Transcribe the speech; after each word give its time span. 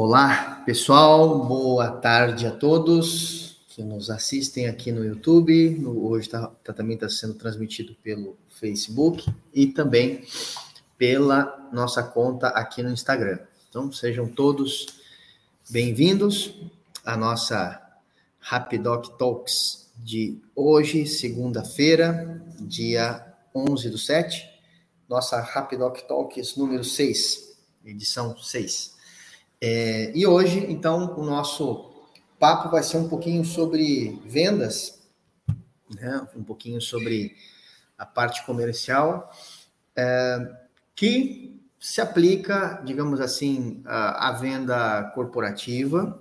Olá, 0.00 0.62
pessoal, 0.64 1.44
boa 1.44 1.90
tarde 1.90 2.46
a 2.46 2.52
todos 2.52 3.58
que 3.68 3.82
nos 3.82 4.10
assistem 4.10 4.68
aqui 4.68 4.92
no 4.92 5.04
YouTube. 5.04 5.84
Hoje 5.84 6.28
tá, 6.28 6.46
tá 6.62 6.72
também 6.72 6.94
está 6.94 7.08
sendo 7.08 7.34
transmitido 7.34 7.96
pelo 8.00 8.38
Facebook 8.48 9.28
e 9.52 9.66
também 9.66 10.24
pela 10.96 11.68
nossa 11.72 12.00
conta 12.00 12.46
aqui 12.46 12.80
no 12.80 12.90
Instagram. 12.90 13.40
Então, 13.68 13.90
sejam 13.90 14.28
todos 14.28 14.86
bem-vindos 15.68 16.54
à 17.04 17.16
nossa 17.16 17.82
Rapidoc 18.38 19.18
Talks 19.18 19.90
de 19.96 20.40
hoje, 20.54 21.06
segunda-feira, 21.06 22.40
dia 22.60 23.34
11 23.52 23.90
do 23.90 23.98
7. 23.98 24.48
Nossa 25.08 25.40
Rapidoc 25.40 26.02
Talks 26.06 26.54
número 26.56 26.84
6, 26.84 27.56
edição 27.84 28.38
6. 28.38 28.96
É, 29.60 30.12
e 30.14 30.26
hoje, 30.26 30.66
então, 30.70 31.14
o 31.18 31.24
nosso 31.24 31.90
papo 32.38 32.68
vai 32.68 32.82
ser 32.82 32.98
um 32.98 33.08
pouquinho 33.08 33.44
sobre 33.44 34.20
vendas, 34.24 35.02
né? 35.90 36.26
um 36.36 36.44
pouquinho 36.44 36.80
sobre 36.80 37.36
a 37.96 38.06
parte 38.06 38.46
comercial, 38.46 39.32
é, 39.96 40.38
que 40.94 41.60
se 41.80 42.00
aplica, 42.00 42.80
digamos 42.84 43.20
assim, 43.20 43.82
à, 43.84 44.32
venda 44.32 45.10
corporativa, 45.14 46.18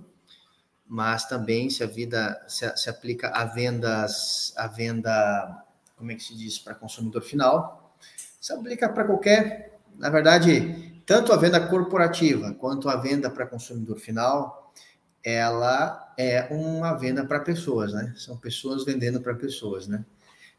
mas 0.88 1.26
também 1.26 1.70
se 1.70 1.84
a 1.84 1.88
vida 1.88 2.44
se, 2.48 2.76
se 2.78 2.90
aplica 2.90 3.30
a 3.30 3.46
vendas, 3.46 4.54
a 4.56 4.68
venda, 4.68 5.64
como 5.96 6.12
é 6.12 6.16
que 6.16 6.24
se 6.24 6.36
diz, 6.36 6.58
para 6.58 6.74
consumidor 6.74 7.22
final, 7.22 7.96
se 8.40 8.54
aplica 8.54 8.88
para 8.90 9.04
qualquer, 9.04 9.80
na 9.96 10.10
verdade, 10.10 10.97
tanto 11.08 11.32
a 11.32 11.38
venda 11.38 11.66
corporativa 11.66 12.54
quanto 12.54 12.90
a 12.90 12.98
venda 12.98 13.30
para 13.30 13.48
consumidor 13.48 13.98
final, 13.98 14.74
ela 15.24 16.14
é 16.18 16.50
uma 16.52 16.94
venda 16.94 17.26
para 17.26 17.40
pessoas, 17.40 17.94
né? 17.94 18.14
São 18.18 18.36
pessoas 18.38 18.84
vendendo 18.84 19.22
para 19.22 19.34
pessoas, 19.34 19.88
né? 19.88 20.04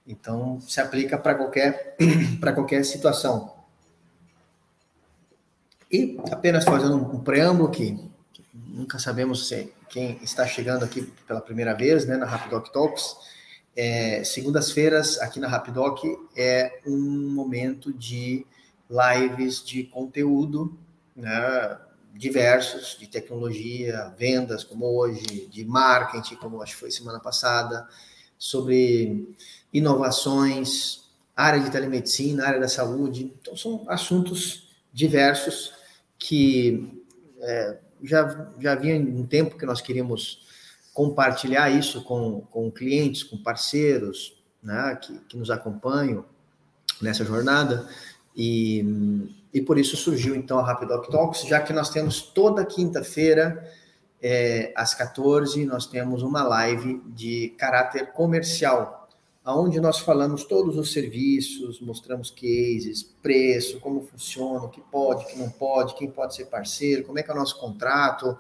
Então, 0.07 0.59
se 0.63 0.81
aplica 0.81 1.19
para 1.19 1.35
qualquer, 1.35 1.95
para 2.41 2.55
qualquer 2.55 2.83
situação. 2.83 3.55
E 5.93 6.19
apenas 6.33 6.65
fazendo 6.65 6.97
um 6.97 7.21
preâmbulo 7.21 7.71
que, 7.71 7.99
nunca 8.55 8.99
sabemos 8.99 9.49
se 9.49 9.71
quem 9.91 10.19
está 10.23 10.47
chegando 10.47 10.83
aqui 10.83 11.03
pela 11.27 11.43
primeira 11.43 11.75
vez, 11.75 12.07
né, 12.07 12.17
na 12.17 12.25
Rapidoc 12.25 12.73
Talks, 12.73 13.17
é, 13.77 14.25
segundas-feiras 14.25 15.19
aqui 15.21 15.39
na 15.39 15.47
Rapidoc 15.47 16.03
é 16.35 16.81
um 16.87 17.31
momento 17.31 17.93
de 17.93 18.47
lives 18.89 19.65
de 19.65 19.85
conteúdo, 19.85 20.79
né, 21.15 21.79
diversos, 22.15 22.97
de 22.99 23.07
tecnologia, 23.07 24.15
vendas, 24.19 24.65
como 24.65 24.87
hoje, 24.87 25.47
de 25.47 25.65
marketing, 25.65 26.37
como 26.37 26.63
acho 26.63 26.75
que 26.75 26.81
foi 26.81 26.91
semana 26.91 27.21
passada, 27.21 27.87
sobre 28.39 29.35
inovações, 29.73 31.09
área 31.37 31.61
de 31.61 31.71
telemedicina, 31.71 32.47
área 32.47 32.61
da 32.61 32.69
saúde. 32.69 33.33
Então, 33.41 33.57
são 33.57 33.85
assuntos 33.89 34.69
diversos 34.93 35.73
que 36.19 37.05
é, 37.41 37.79
já, 38.03 38.53
já 38.59 38.73
havia 38.73 38.97
um 38.97 39.27
tempo 39.27 39.57
que 39.57 39.67
nós 39.67 39.81
queríamos 39.81 40.47
compartilhar 40.93 41.71
isso 41.71 42.03
com, 42.03 42.41
com 42.51 42.71
clientes, 42.71 43.23
com 43.23 43.39
parceiros 43.39 44.37
né, 44.63 44.99
que, 45.01 45.17
que 45.21 45.37
nos 45.37 45.51
acompanham 45.51 46.25
nessa 47.01 47.25
jornada. 47.25 47.89
E, 48.39 48.85
e 49.53 49.61
por 49.61 49.77
isso 49.77 49.97
surgiu 49.97 50.37
então 50.37 50.61
a 50.61 50.63
Rapidoc 50.63 51.11
Talks, 51.11 51.43
já 51.43 51.61
que 51.61 51.73
nós 51.73 51.91
temos 51.91 52.23
toda 52.23 52.65
quinta-feira, 52.65 53.69
é, 54.23 54.73
às 54.77 54.95
14, 54.95 55.65
nós 55.65 55.87
temos 55.87 56.23
uma 56.23 56.45
live 56.45 57.03
de 57.07 57.53
caráter 57.59 58.13
comercial, 58.13 59.09
onde 59.45 59.81
nós 59.81 59.99
falamos 59.99 60.45
todos 60.45 60.77
os 60.77 60.93
serviços, 60.93 61.81
mostramos 61.81 62.31
cases, 62.31 63.03
preço, 63.21 63.81
como 63.81 64.03
funciona, 64.03 64.67
o 64.67 64.69
que 64.69 64.81
pode, 64.83 65.25
o 65.25 65.27
que 65.27 65.39
não 65.39 65.51
pode, 65.51 65.97
quem 65.97 66.09
pode 66.09 66.37
ser 66.37 66.45
parceiro, 66.45 67.05
como 67.05 67.19
é 67.19 67.23
que 67.25 67.31
é 67.31 67.35
o 67.35 67.37
nosso 67.37 67.59
contrato. 67.59 68.27
Ou 68.27 68.39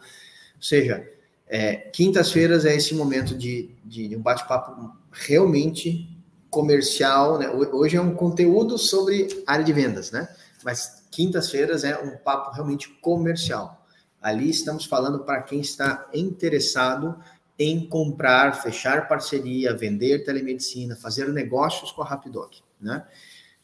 seja, 0.63 1.09
é, 1.49 1.77
quintas-feiras 1.77 2.65
é 2.65 2.77
esse 2.77 2.95
momento 2.95 3.37
de, 3.37 3.71
de, 3.85 4.09
de 4.09 4.17
um 4.17 4.21
bate-papo 4.21 4.93
realmente 5.11 6.07
comercial, 6.51 7.39
né? 7.39 7.49
Hoje 7.51 7.97
é 7.97 8.01
um 8.01 8.15
conteúdo 8.15 8.79
sobre 8.79 9.43
área 9.47 9.65
de 9.65 9.73
vendas, 9.73 10.11
né? 10.11 10.29
Mas 10.65 11.03
quintas-feiras 11.11 11.85
é 11.85 11.99
um 11.99 12.17
papo 12.17 12.53
realmente 12.53 12.89
comercial. 13.01 13.87
Ali 14.21 14.51
estamos 14.51 14.85
falando 14.85 15.21
para 15.21 15.43
quem 15.43 15.61
está 15.61 16.09
interessado 16.13 17.19
em 17.59 17.87
comprar, 17.89 18.63
fechar 18.63 19.09
parceria, 19.09 19.77
vender 19.77 20.25
telemedicina, 20.25 20.97
fazer 20.97 21.29
negócios 21.29 21.91
com 21.91 22.03
a 22.03 22.07
Rapidoc, 22.07 22.55
né? 22.81 23.07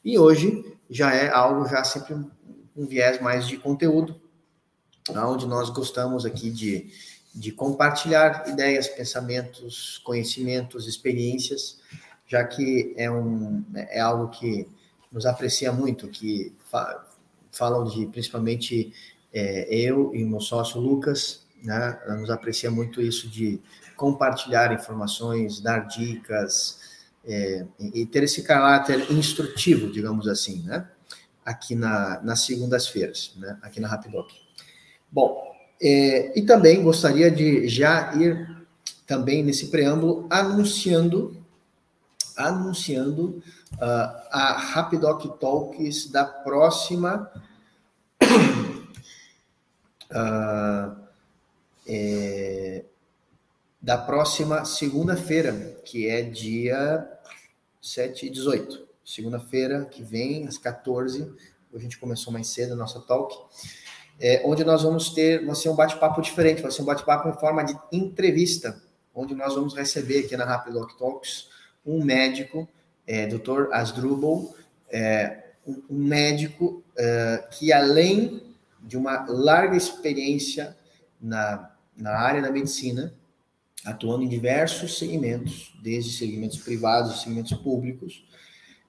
E 0.05 0.19
hoje 0.19 0.77
já 0.91 1.15
é 1.15 1.31
algo 1.31 1.67
já 1.67 1.83
sempre 1.83 2.15
um 2.77 2.87
viés 2.87 3.21
mais 3.21 3.47
de 3.47 3.57
conteúdo, 3.57 4.21
onde 5.11 5.47
nós 5.47 5.71
gostamos 5.71 6.27
aqui 6.27 6.51
de, 6.51 6.91
de 7.35 7.53
compartilhar 7.53 8.49
ideias, 8.49 8.89
pensamentos, 8.89 9.99
conhecimentos, 10.05 10.87
experiências, 10.87 11.79
já 12.35 12.43
que 12.43 12.93
é, 12.97 13.09
um, 13.09 13.65
é 13.77 14.01
algo 14.01 14.29
que 14.29 14.67
nos 15.13 15.25
aprecia 15.25 15.71
muito, 15.73 16.09
que 16.09 16.53
fa 16.69 17.07
falam 17.53 17.85
de 17.85 18.07
principalmente 18.07 18.93
é, 19.33 19.73
eu 19.73 20.13
e 20.13 20.25
meu 20.25 20.41
sócio 20.41 20.81
Lucas, 20.81 21.47
né, 21.63 21.97
nos 22.19 22.29
aprecia 22.31 22.69
muito 22.69 23.01
isso 23.01 23.29
de 23.29 23.61
compartilhar 23.95 24.73
informações, 24.73 25.61
dar 25.61 25.87
dicas 25.87 26.81
é, 27.25 27.65
e 27.79 28.05
ter 28.05 28.25
esse 28.25 28.43
caráter 28.43 29.09
instrutivo, 29.13 29.93
digamos 29.93 30.27
assim, 30.27 30.65
né, 30.65 30.89
aqui 31.45 31.77
na, 31.77 32.21
nas 32.21 32.41
segundas-feiras, 32.41 33.35
né, 33.37 33.57
aqui 33.63 33.79
na 33.79 33.87
Rapidoc. 33.87 34.33
Bom, 35.13 35.41
é, 35.81 36.37
e 36.37 36.43
também 36.43 36.83
gostaria 36.83 37.31
de 37.31 37.69
já 37.69 38.13
ir 38.17 38.53
também 39.07 39.45
nesse 39.45 39.69
preâmbulo 39.69 40.27
anunciando 40.29 41.44
anunciando 42.37 43.43
uh, 43.75 44.29
a 44.31 44.57
Rapidoc 44.59 45.39
Talks 45.39 46.11
da 46.11 46.25
próxima. 46.25 47.31
Uh, 50.11 51.05
é, 51.87 52.85
da 53.81 53.99
próxima 53.99 54.65
segunda-feira, 54.65 55.53
que 55.85 56.09
é 56.09 56.23
dia 56.23 57.07
7 57.83 58.27
e 58.27 58.31
18. 58.31 58.83
Segunda-feira 59.05 59.85
que 59.85 60.03
vem, 60.03 60.47
às 60.47 60.57
14, 60.57 61.31
a 61.75 61.79
gente 61.79 61.99
começou 61.99 62.33
mais 62.33 62.49
cedo 62.49 62.73
a 62.73 62.77
nossa 62.77 63.01
talk, 63.01 63.37
é, 64.19 64.43
onde 64.47 64.65
nós 64.65 64.83
vamos 64.83 65.11
ter, 65.11 65.45
vai 65.45 65.55
ser 65.55 65.69
um 65.69 65.77
bate-papo 65.77 66.23
diferente, 66.23 66.63
vai 66.63 66.71
ser 66.71 66.81
um 66.81 66.87
bate-papo 66.87 67.29
em 67.29 67.35
forma 67.35 67.63
de 67.63 67.77
entrevista, 67.93 68.81
onde 69.15 69.35
nós 69.35 69.55
vamos 69.55 69.75
receber 69.75 70.25
aqui 70.25 70.37
na 70.37 70.47
Rapidoc 70.47 70.97
Talks 70.97 71.49
um 71.85 72.05
médico, 72.05 72.69
é, 73.07 73.27
Dr. 73.27 73.73
Asdrubal, 73.73 74.55
é, 74.91 75.45
um, 75.67 75.83
médico 75.91 76.83
é, 76.97 77.45
que, 77.51 77.73
além 77.73 78.43
de 78.81 78.97
uma 78.97 79.25
larga 79.29 79.77
experiência 79.77 80.77
na, 81.21 81.71
na 81.97 82.13
área 82.13 82.43
da 82.43 82.51
medicina, 82.51 83.15
atuando 83.85 84.25
em 84.25 84.29
diversos 84.29 84.99
segmentos, 84.99 85.75
desde 85.83 86.17
segmentos 86.17 86.59
privados 86.59 87.23
segmentos 87.23 87.53
públicos, 87.53 88.25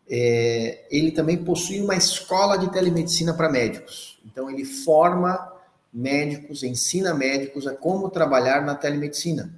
é, 0.09 0.85
ele 0.89 1.11
também 1.11 1.37
possui 1.43 1.81
uma 1.81 1.95
escola 1.95 2.57
de 2.57 2.71
telemedicina 2.71 3.33
para 3.33 3.49
médicos. 3.49 4.19
Então, 4.25 4.49
ele 4.49 4.63
forma 4.63 5.53
médicos, 5.91 6.63
ensina 6.63 7.13
médicos 7.13 7.65
a 7.65 7.73
como 7.73 8.09
trabalhar 8.09 8.61
na 8.63 8.75
telemedicina. 8.75 9.53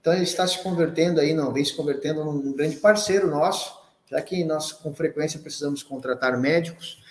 Então 0.00 0.12
ele 0.12 0.22
está 0.22 0.46
se 0.46 0.62
convertendo 0.62 1.20
aí, 1.20 1.34
não, 1.34 1.52
vem 1.52 1.64
se 1.64 1.74
convertendo 1.74 2.24
num 2.24 2.52
grande 2.52 2.76
parceiro 2.76 3.28
nosso, 3.30 3.76
já 4.10 4.20
que 4.22 4.44
nós 4.44 4.72
com 4.72 4.94
frequência 4.94 5.40
precisamos 5.40 5.82
contratar 5.82 6.38
médicos 6.38 7.02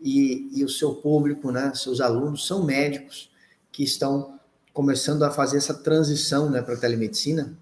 e, 0.00 0.50
e 0.54 0.64
o 0.64 0.68
seu 0.68 0.94
público, 0.94 1.50
né, 1.50 1.72
seus 1.74 2.00
alunos 2.00 2.46
são 2.46 2.64
médicos 2.64 3.30
que 3.72 3.82
estão 3.82 4.38
começando 4.72 5.22
a 5.22 5.30
fazer 5.30 5.56
essa 5.56 5.74
transição 5.74 6.50
né, 6.50 6.62
para 6.62 6.76
telemedicina. 6.76 7.56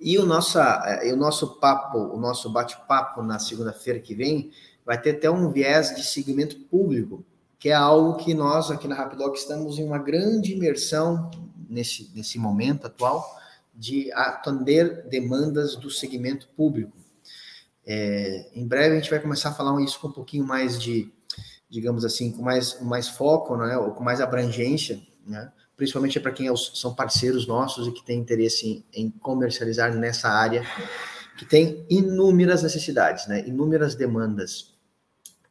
E 0.00 0.18
o, 0.18 0.26
nossa, 0.26 1.00
o 1.12 1.16
nosso 1.16 1.58
papo, 1.58 1.98
o 1.98 2.18
nosso 2.18 2.50
bate-papo 2.50 3.22
na 3.22 3.38
segunda-feira 3.38 3.98
que 3.98 4.14
vem, 4.14 4.52
vai 4.84 5.00
ter 5.00 5.16
até 5.16 5.30
um 5.30 5.50
viés 5.50 5.96
de 5.96 6.04
segmento 6.04 6.56
público, 6.66 7.24
que 7.58 7.70
é 7.70 7.74
algo 7.74 8.16
que 8.16 8.34
nós 8.34 8.70
aqui 8.70 8.86
na 8.86 8.94
Rapidoc 8.94 9.34
estamos 9.34 9.78
em 9.78 9.84
uma 9.84 9.98
grande 9.98 10.52
imersão 10.52 11.30
nesse, 11.68 12.10
nesse 12.14 12.38
momento 12.38 12.86
atual, 12.86 13.26
de 13.76 14.10
atender 14.12 15.06
demandas 15.08 15.76
do 15.76 15.90
segmento 15.90 16.48
público. 16.56 16.96
É, 17.86 18.50
em 18.54 18.66
breve 18.66 18.96
a 18.96 18.98
gente 18.98 19.10
vai 19.10 19.20
começar 19.20 19.50
a 19.50 19.54
falar 19.54 19.80
isso 19.82 20.00
com 20.00 20.08
um 20.08 20.12
pouquinho 20.12 20.44
mais 20.44 20.80
de, 20.80 21.12
digamos 21.68 22.04
assim, 22.04 22.32
com 22.32 22.42
mais, 22.42 22.80
mais 22.80 23.08
foco, 23.08 23.56
né, 23.56 23.76
ou 23.76 23.92
com 23.92 24.02
mais 24.02 24.20
abrangência, 24.20 25.00
né, 25.26 25.52
principalmente 25.76 26.18
para 26.18 26.32
quem 26.32 26.48
é 26.48 26.56
são 26.56 26.94
parceiros 26.94 27.46
nossos 27.46 27.86
e 27.86 27.92
que 27.92 28.04
tem 28.04 28.18
interesse 28.18 28.84
em, 28.94 29.04
em 29.04 29.10
comercializar 29.10 29.94
nessa 29.94 30.28
área, 30.28 30.64
que 31.36 31.44
tem 31.44 31.84
inúmeras 31.90 32.62
necessidades, 32.62 33.26
né? 33.26 33.46
inúmeras 33.46 33.94
demandas. 33.94 34.74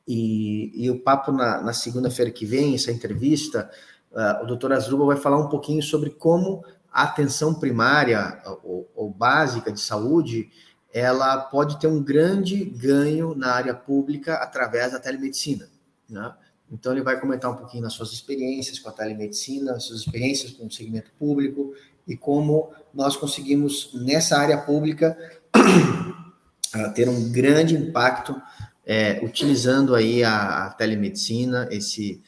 E, 0.08 0.72
e 0.76 0.90
o 0.90 1.00
papo 1.00 1.32
na, 1.32 1.62
na 1.62 1.74
segunda-feira 1.74 2.32
que 2.32 2.46
vem, 2.46 2.76
essa 2.76 2.92
entrevista, 2.92 3.70
uh, 4.12 4.44
o 4.44 4.48
doutor 4.48 4.74
Asdrubal 4.74 5.08
vai 5.08 5.18
falar 5.18 5.38
um 5.38 5.48
pouquinho 5.48 5.82
sobre 5.82 6.10
como 6.10 6.64
a 6.96 7.04
atenção 7.04 7.54
primária 7.54 8.42
ou, 8.64 8.90
ou, 8.96 9.10
básica 9.10 9.70
de 9.70 9.82
saúde 9.82 10.50
ela 10.94 11.38
pode 11.38 11.78
ter 11.78 11.88
um 11.88 12.02
grande 12.02 12.64
ganho 12.64 13.36
na 13.36 13.52
área 13.52 13.74
pública 13.74 14.36
através 14.36 14.94
da 14.94 15.00
telemedicina. 15.00 15.68
Né? 16.10 16.34
Então, 16.72 16.94
ele 16.94 17.02
vai 17.02 17.20
comentar 17.20 17.52
um 17.52 17.56
pouquinho 17.58 17.84
das 17.84 17.92
suas 17.92 18.14
experiências 18.14 18.80
com 18.80 18.88
a 18.88 18.94
telemedicina, 18.94 19.78
suas 19.78 20.00
experiências 20.00 20.54
com 20.54 20.68
o 20.68 20.72
segmento 20.72 21.12
público 21.20 21.74
e 22.08 22.16
como 22.16 22.72
nós 22.94 23.18
conseguimos, 23.18 23.90
nessa 23.94 24.38
área 24.38 24.58
pública, 24.58 25.18
ter 26.96 27.10
um 27.10 27.30
grande 27.30 27.76
impacto 27.76 28.42
é, 28.86 29.20
utilizando 29.22 29.94
aí 29.94 30.24
a, 30.24 30.70
telemedicina, 30.78 31.68
esse, 31.72 32.24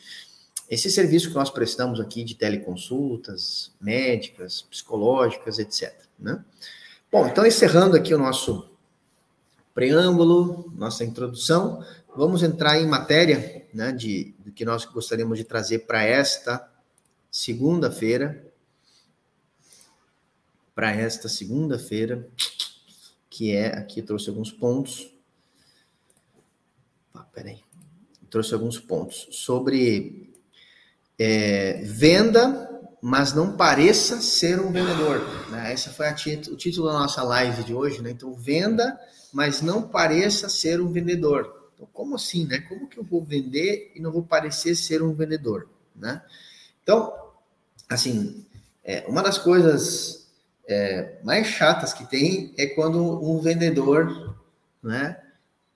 esse 0.70 0.92
serviço 0.92 1.30
que 1.30 1.36
nós 1.36 1.50
prestamos 1.50 2.00
aqui 2.00 2.24
de 2.24 2.36
teleconsultas 2.36 3.72
médicas, 3.80 4.62
psicológicas, 4.64 5.60
etc. 5.60 5.94
Né? 6.20 6.44
Bom, 7.12 7.26
então 7.28 7.46
encerrando 7.46 7.96
aqui 7.96 8.14
o 8.14 8.18
nosso 8.18 8.70
preâmbulo, 9.74 10.72
nossa 10.76 11.06
introdução, 11.06 11.86
vamos 12.16 12.44
entrar 12.44 12.82
em 12.82 12.88
matéria 12.88 13.68
né, 13.74 13.92
de, 13.92 14.34
de 14.40 14.52
que 14.52 14.66
nós 14.66 14.84
gostaríamos 14.86 15.38
de 15.38 15.44
trazer 15.44 15.80
para 15.80 16.04
esta 16.04 16.70
segunda-feira. 17.32 18.44
Para 20.74 20.92
esta 20.92 21.30
segunda-feira, 21.30 22.28
que 23.30 23.56
é, 23.56 23.68
aqui 23.78 24.02
trouxe 24.02 24.30
alguns 24.30 24.52
pontos. 24.52 25.12
Ah, 27.14 27.26
peraí. 27.32 27.60
Trouxe 28.30 28.54
alguns 28.54 28.80
pontos 28.80 29.28
sobre 29.32 30.37
é, 31.18 31.82
venda, 31.84 32.68
mas 33.02 33.34
não 33.34 33.56
pareça 33.56 34.22
ser 34.22 34.60
um 34.60 34.72
vendedor. 34.72 35.22
Né? 35.50 35.72
Essa 35.72 35.90
foi 35.90 36.10
o 36.10 36.56
título 36.56 36.88
da 36.88 36.94
nossa 36.94 37.24
live 37.24 37.64
de 37.64 37.74
hoje, 37.74 38.02
né? 38.02 38.12
Então, 38.12 38.34
venda, 38.34 39.00
mas 39.32 39.62
não 39.62 39.82
pareça 39.82 40.50
ser 40.50 40.82
um 40.82 40.92
vendedor. 40.92 41.72
Então, 41.74 41.88
como 41.94 42.16
assim, 42.16 42.46
né? 42.46 42.60
Como 42.60 42.88
que 42.88 42.98
eu 42.98 43.04
vou 43.04 43.24
vender 43.24 43.92
e 43.96 44.00
não 44.00 44.12
vou 44.12 44.24
parecer 44.24 44.76
ser 44.76 45.02
um 45.02 45.14
vendedor, 45.14 45.70
né? 45.96 46.22
Então, 46.82 47.14
assim, 47.90 48.46
é, 48.84 49.06
uma 49.08 49.22
das 49.22 49.38
coisas 49.38 50.28
é, 50.68 51.20
mais 51.24 51.48
chatas 51.48 51.94
que 51.94 52.06
tem 52.06 52.54
é 52.58 52.68
quando 52.68 53.24
um 53.24 53.40
vendedor, 53.40 54.36
né, 54.84 55.18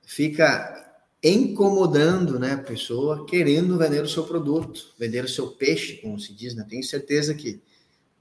fica 0.05 0.90
incomodando, 1.23 2.39
né, 2.39 2.53
a 2.53 2.57
pessoa 2.57 3.25
querendo 3.25 3.77
vender 3.77 4.03
o 4.03 4.09
seu 4.09 4.23
produto, 4.23 4.93
vender 4.97 5.23
o 5.23 5.29
seu 5.29 5.49
peixe, 5.49 5.97
como 5.97 6.19
se 6.19 6.33
diz, 6.33 6.55
né? 6.55 6.65
Tenho 6.67 6.83
certeza 6.83 7.33
que 7.35 7.61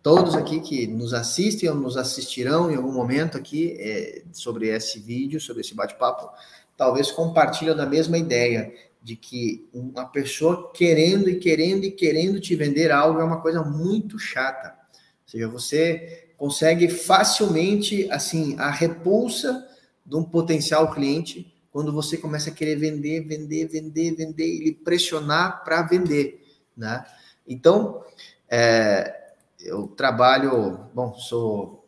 todos 0.02 0.34
aqui 0.34 0.60
que 0.60 0.86
nos 0.86 1.14
assistem 1.14 1.68
ou 1.68 1.74
nos 1.74 1.96
assistirão 1.96 2.70
em 2.70 2.76
algum 2.76 2.92
momento 2.92 3.38
aqui 3.38 3.76
é, 3.78 4.22
sobre 4.32 4.68
esse 4.68 4.98
vídeo, 4.98 5.40
sobre 5.40 5.62
esse 5.62 5.74
bate-papo, 5.74 6.30
talvez 6.76 7.10
compartilham 7.10 7.76
da 7.76 7.86
mesma 7.86 8.18
ideia 8.18 8.72
de 9.02 9.16
que 9.16 9.66
uma 9.72 10.04
pessoa 10.04 10.70
querendo 10.72 11.30
e 11.30 11.38
querendo 11.38 11.84
e 11.84 11.90
querendo 11.90 12.38
te 12.38 12.54
vender 12.54 12.90
algo 12.90 13.20
é 13.20 13.24
uma 13.24 13.40
coisa 13.40 13.62
muito 13.62 14.18
chata. 14.18 14.68
Ou 14.68 15.28
seja, 15.28 15.48
você 15.48 16.28
consegue 16.36 16.88
facilmente, 16.88 18.10
assim, 18.10 18.56
a 18.58 18.70
repulsa 18.70 19.66
de 20.04 20.16
um 20.16 20.24
potencial 20.24 20.92
cliente 20.92 21.49
quando 21.72 21.92
você 21.92 22.16
começa 22.16 22.50
a 22.50 22.52
querer 22.52 22.76
vender, 22.76 23.20
vender, 23.20 23.66
vender, 23.68 24.14
vender 24.14 24.46
e 24.46 24.64
lhe 24.64 24.72
pressionar 24.72 25.62
para 25.64 25.82
vender, 25.82 26.44
né? 26.76 27.04
Então, 27.46 28.04
é, 28.48 29.32
eu 29.60 29.86
trabalho, 29.88 30.88
bom, 30.94 31.14
sou 31.14 31.80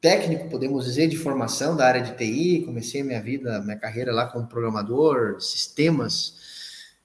técnico, 0.00 0.48
podemos 0.48 0.84
dizer, 0.84 1.08
de 1.08 1.16
formação 1.16 1.76
da 1.76 1.86
área 1.86 2.02
de 2.02 2.16
TI. 2.16 2.62
Comecei 2.64 3.02
minha 3.02 3.22
vida, 3.22 3.60
minha 3.60 3.76
carreira 3.76 4.12
lá 4.12 4.26
como 4.26 4.46
programador, 4.46 5.40
sistemas, 5.40 6.36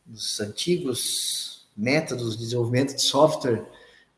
dos 0.06 0.40
antigos 0.40 1.68
métodos 1.76 2.34
de 2.34 2.44
desenvolvimento 2.44 2.96
de 2.96 3.02
software, 3.02 3.66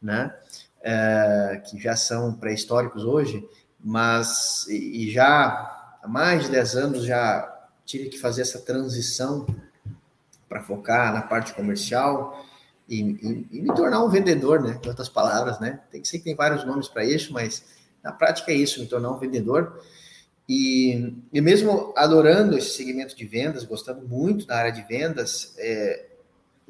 né? 0.02 0.36
É, 0.82 1.64
que 1.66 1.80
já 1.80 1.96
são 1.96 2.36
pré-históricos 2.36 3.04
hoje, 3.06 3.44
mas 3.80 4.68
e, 4.68 5.08
e 5.08 5.12
já 5.12 5.98
há 6.04 6.08
mais 6.08 6.44
de 6.44 6.52
10 6.52 6.76
anos 6.76 7.04
já 7.06 7.55
tive 7.86 8.10
que 8.10 8.18
fazer 8.18 8.42
essa 8.42 8.60
transição 8.60 9.46
para 10.50 10.62
focar 10.62 11.14
na 11.14 11.22
parte 11.22 11.54
comercial 11.54 12.46
e, 12.88 13.02
e, 13.02 13.48
e, 13.52 13.62
me 13.62 13.74
tornar 13.74 14.04
um 14.04 14.10
vendedor, 14.10 14.62
né? 14.62 14.80
Em 14.84 14.88
outras 14.88 15.10
palavras, 15.10 15.60
né? 15.60 15.82
Tem 15.92 16.02
que 16.02 16.08
ser 16.08 16.20
que 16.20 16.24
tem 16.24 16.36
vários 16.36 16.64
nomes 16.66 16.88
para 16.88 17.04
isso, 17.04 17.34
mas 17.34 17.64
na 18.04 18.12
prática 18.12 18.52
é 18.52 18.56
isso, 18.56 18.80
me 18.80 18.88
tornar 18.88 19.12
um 19.12 19.18
vendedor. 19.18 19.82
E, 20.48 21.16
e 21.34 21.42
mesmo 21.42 21.92
adorando 21.98 22.56
esse 22.56 22.76
segmento 22.76 23.16
de 23.16 23.26
vendas, 23.26 23.64
gostando 23.64 24.08
muito 24.08 24.46
da 24.46 24.58
área 24.58 24.72
de 24.72 24.84
vendas, 24.84 25.56
é, 25.58 26.06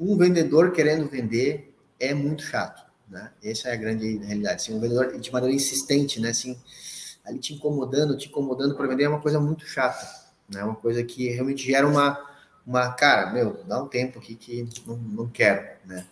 um 0.00 0.16
vendedor 0.16 0.72
querendo 0.72 1.06
vender 1.06 1.74
é 2.00 2.14
muito 2.14 2.42
chato, 2.42 2.82
né? 3.08 3.32
Essa 3.44 3.68
é 3.68 3.72
a 3.72 3.76
grande 3.76 4.18
realidade. 4.18 4.56
Assim, 4.56 4.74
um 4.74 4.80
vendedor 4.80 5.18
de 5.18 5.30
maneira 5.30 5.54
insistente, 5.54 6.18
né? 6.20 6.30
Assim, 6.30 6.58
ali 7.24 7.38
te 7.38 7.52
incomodando, 7.52 8.16
te 8.16 8.28
incomodando 8.28 8.74
para 8.74 8.86
vender 8.86 9.04
é 9.04 9.08
uma 9.08 9.20
coisa 9.20 9.38
muito 9.38 9.66
chata, 9.66 10.25
né? 10.48 10.62
Uma 10.64 10.76
coisa 10.76 11.02
que 11.02 11.28
realmente 11.28 11.64
gera 11.66 11.86
uma, 11.86 12.18
uma 12.66 12.92
cara, 12.92 13.32
meu, 13.32 13.62
dá 13.66 13.82
um 13.82 13.88
tempo 13.88 14.18
aqui 14.18 14.34
que 14.34 14.68
não, 14.86 14.96
não 14.96 15.28
quero, 15.28 15.66
né? 15.84 16.06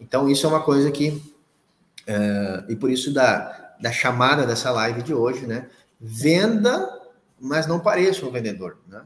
Então 0.00 0.28
isso 0.28 0.46
é 0.46 0.48
uma 0.48 0.62
coisa 0.62 0.90
que 0.90 1.10
uh, 1.10 2.70
e 2.70 2.76
por 2.76 2.90
isso 2.90 3.12
dá 3.12 3.76
da 3.80 3.92
chamada 3.92 4.46
dessa 4.46 4.70
live 4.70 5.02
de 5.02 5.14
hoje, 5.14 5.46
né? 5.46 5.68
Venda, 6.00 6.88
mas 7.40 7.66
não 7.66 7.80
pareça 7.80 8.24
um 8.24 8.30
vendedor, 8.30 8.78
né? 8.88 9.04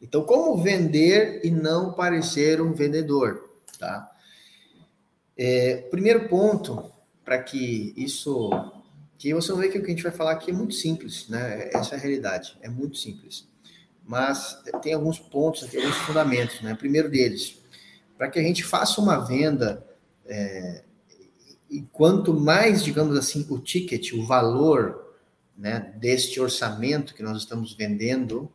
Então, 0.00 0.24
como 0.24 0.60
vender 0.60 1.40
e 1.44 1.50
não 1.50 1.92
parecer 1.92 2.60
um 2.60 2.72
vendedor, 2.72 3.48
tá? 3.78 4.10
É, 5.36 5.76
primeiro 5.90 6.28
ponto, 6.28 6.90
para 7.24 7.40
que 7.40 7.94
isso... 7.96 8.50
Que 9.16 9.32
você 9.32 9.54
ver 9.54 9.68
que 9.68 9.78
o 9.78 9.80
que 9.80 9.86
a 9.86 9.90
gente 9.90 10.02
vai 10.02 10.10
falar 10.10 10.32
aqui 10.32 10.50
é 10.50 10.54
muito 10.54 10.74
simples, 10.74 11.28
né? 11.28 11.70
Essa 11.72 11.94
é 11.94 11.98
a 11.98 12.00
realidade, 12.00 12.58
é 12.60 12.68
muito 12.68 12.98
simples. 12.98 13.48
Mas 14.04 14.60
tem 14.82 14.94
alguns 14.94 15.18
pontos, 15.18 15.66
tem 15.68 15.80
alguns 15.80 15.96
fundamentos, 15.98 16.60
né? 16.60 16.74
Primeiro 16.74 17.08
deles, 17.08 17.58
para 18.18 18.28
que 18.28 18.38
a 18.38 18.42
gente 18.42 18.64
faça 18.64 19.00
uma 19.00 19.18
venda 19.18 19.84
é, 20.26 20.82
e 21.70 21.82
quanto 21.90 22.34
mais, 22.34 22.84
digamos 22.84 23.16
assim, 23.16 23.46
o 23.48 23.58
ticket, 23.58 24.12
o 24.12 24.26
valor 24.26 25.14
né, 25.56 25.94
deste 25.96 26.38
orçamento 26.40 27.14
que 27.14 27.22
nós 27.22 27.38
estamos 27.38 27.72
vendendo 27.72 28.52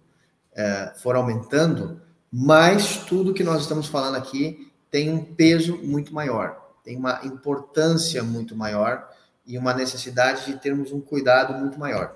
é, 0.54 0.94
for 0.98 1.16
aumentando, 1.16 2.00
mais 2.32 2.98
tudo 3.06 3.34
que 3.34 3.44
nós 3.44 3.64
estamos 3.64 3.88
falando 3.88 4.16
aqui 4.16 4.72
tem 4.92 5.12
um 5.12 5.24
peso 5.24 5.78
muito 5.78 6.14
maior, 6.14 6.76
tem 6.84 6.96
uma 6.96 7.22
importância 7.26 8.24
muito 8.24 8.56
maior 8.56 9.10
e 9.46 9.58
uma 9.58 9.74
necessidade 9.74 10.46
de 10.46 10.60
termos 10.60 10.92
um 10.92 11.02
cuidado 11.02 11.54
muito 11.54 11.80
maior. 11.80 12.16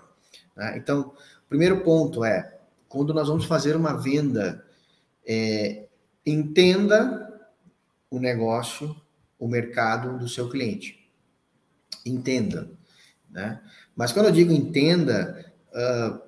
Né? 0.55 0.77
Então, 0.77 1.13
o 1.45 1.49
primeiro 1.49 1.81
ponto 1.81 2.23
é, 2.23 2.59
quando 2.91 3.13
nós 3.13 3.29
vamos 3.29 3.45
fazer 3.45 3.75
uma 3.75 3.93
venda, 3.93 4.65
é, 5.25 5.87
entenda 6.25 7.41
o 8.09 8.19
negócio 8.19 8.95
o 9.39 9.47
mercado 9.47 10.19
do 10.19 10.27
seu 10.27 10.49
cliente. 10.49 11.09
Entenda, 12.05 12.69
né? 13.29 13.59
Mas 13.95 14.11
quando 14.11 14.27
eu 14.27 14.31
digo 14.31 14.51
entenda, 14.51 15.51
uh, 15.69 16.21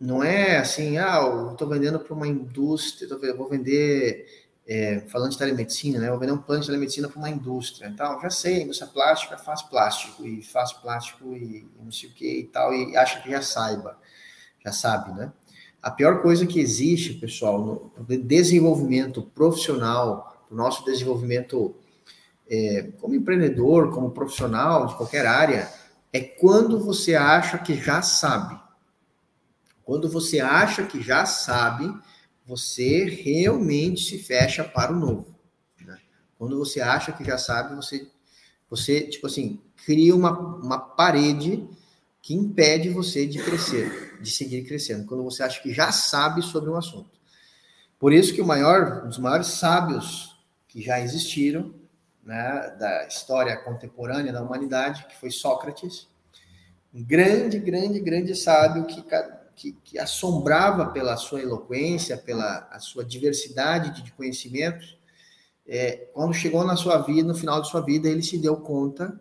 não 0.00 0.22
é 0.22 0.58
assim, 0.58 0.98
ah, 0.98 1.18
eu 1.20 1.52
estou 1.52 1.68
vendendo 1.68 2.00
para 2.00 2.12
uma 2.12 2.26
indústria, 2.26 3.08
eu 3.08 3.36
vou 3.36 3.48
vender, 3.48 4.26
é, 4.66 5.00
falando 5.08 5.30
de 5.30 5.38
telemedicina, 5.38 5.98
né? 6.00 6.08
Vou 6.10 6.18
vender 6.18 6.32
um 6.32 6.38
plano 6.38 6.62
de 6.62 6.66
telemedicina 6.66 7.08
para 7.08 7.18
uma 7.18 7.30
indústria. 7.30 7.86
Então, 7.86 8.20
já 8.20 8.30
sei, 8.30 8.62
indústria 8.62 8.90
plástica 8.90 9.38
faz 9.38 9.62
plástico, 9.62 10.26
e 10.26 10.42
faz 10.42 10.72
plástico 10.72 11.36
e 11.36 11.68
não 11.78 11.92
sei 11.92 12.08
o 12.08 12.12
que 12.12 12.40
e 12.40 12.44
tal, 12.44 12.74
e 12.74 12.96
acha 12.96 13.20
que 13.20 13.30
já 13.30 13.42
saiba, 13.42 13.96
já 14.64 14.72
sabe, 14.72 15.12
né? 15.12 15.32
A 15.86 15.90
pior 15.92 16.20
coisa 16.20 16.44
que 16.44 16.58
existe, 16.58 17.14
pessoal, 17.14 17.92
no 17.96 18.18
desenvolvimento 18.18 19.22
profissional, 19.22 20.44
o 20.50 20.54
nosso 20.56 20.84
desenvolvimento 20.84 21.76
é, 22.50 22.90
como 22.98 23.14
empreendedor, 23.14 23.94
como 23.94 24.10
profissional 24.10 24.88
de 24.88 24.96
qualquer 24.96 25.24
área, 25.24 25.72
é 26.12 26.18
quando 26.18 26.80
você 26.80 27.14
acha 27.14 27.56
que 27.56 27.76
já 27.76 28.02
sabe. 28.02 28.60
Quando 29.84 30.08
você 30.08 30.40
acha 30.40 30.84
que 30.84 31.00
já 31.00 31.24
sabe, 31.24 31.96
você 32.44 33.04
realmente 33.04 34.00
se 34.00 34.18
fecha 34.18 34.64
para 34.64 34.92
o 34.92 34.98
novo. 34.98 35.38
Né? 35.80 35.96
Quando 36.36 36.58
você 36.58 36.80
acha 36.80 37.12
que 37.12 37.22
já 37.22 37.38
sabe, 37.38 37.76
você 37.76 38.10
Você, 38.68 39.02
tipo 39.02 39.28
assim, 39.28 39.60
cria 39.84 40.16
uma, 40.16 40.36
uma 40.36 40.80
parede 40.80 41.64
que 42.20 42.34
impede 42.34 42.88
você 42.88 43.24
de 43.24 43.38
crescer, 43.38 44.05
de 44.20 44.30
seguir 44.30 44.64
crescendo, 44.64 45.06
quando 45.06 45.24
você 45.24 45.42
acha 45.42 45.60
que 45.62 45.72
já 45.72 45.92
sabe 45.92 46.42
sobre 46.42 46.70
um 46.70 46.76
assunto. 46.76 47.10
Por 47.98 48.12
isso 48.12 48.34
que 48.34 48.40
o 48.40 48.46
maior, 48.46 49.04
um 49.04 49.08
dos 49.08 49.18
maiores 49.18 49.48
sábios 49.48 50.36
que 50.68 50.82
já 50.82 51.00
existiram, 51.00 51.74
né, 52.22 52.76
da 52.78 53.06
história 53.06 53.56
contemporânea 53.56 54.32
da 54.32 54.42
humanidade, 54.42 55.06
que 55.06 55.16
foi 55.16 55.30
Sócrates, 55.30 56.08
um 56.92 57.02
grande, 57.02 57.58
grande, 57.58 58.00
grande 58.00 58.34
sábio 58.34 58.84
que, 58.84 59.04
que, 59.54 59.72
que 59.84 59.98
assombrava 59.98 60.86
pela 60.86 61.16
sua 61.16 61.40
eloquência, 61.40 62.16
pela 62.16 62.68
a 62.70 62.78
sua 62.78 63.04
diversidade 63.04 64.02
de 64.02 64.12
conhecimentos. 64.12 64.98
É, 65.66 66.08
quando 66.12 66.34
chegou 66.34 66.64
na 66.64 66.76
sua 66.76 66.98
vida, 66.98 67.26
no 67.26 67.34
final 67.34 67.60
de 67.62 67.68
sua 67.68 67.80
vida, 67.80 68.08
ele 68.08 68.22
se 68.22 68.38
deu 68.38 68.56
conta 68.56 69.20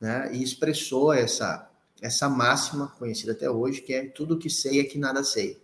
né, 0.00 0.30
e 0.32 0.42
expressou 0.42 1.12
essa, 1.12 1.70
essa 2.02 2.28
máxima 2.28 2.88
conhecida 2.98 3.32
até 3.32 3.48
hoje, 3.48 3.80
que 3.80 3.94
é 3.94 4.06
tudo 4.06 4.38
que 4.38 4.50
sei 4.50 4.80
é 4.80 4.84
que 4.84 4.98
nada 4.98 5.24
sei. 5.24 5.62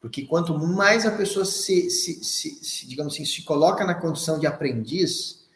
Porque 0.00 0.26
quanto 0.26 0.56
mais 0.58 1.06
a 1.06 1.10
pessoa 1.10 1.44
se, 1.44 1.88
se, 1.90 2.22
se, 2.22 2.64
se, 2.64 2.86
digamos 2.86 3.14
assim, 3.14 3.24
se 3.24 3.42
coloca 3.42 3.84
na 3.84 3.94
condição 3.94 4.38
de 4.38 4.46
aprendiz, 4.46 5.46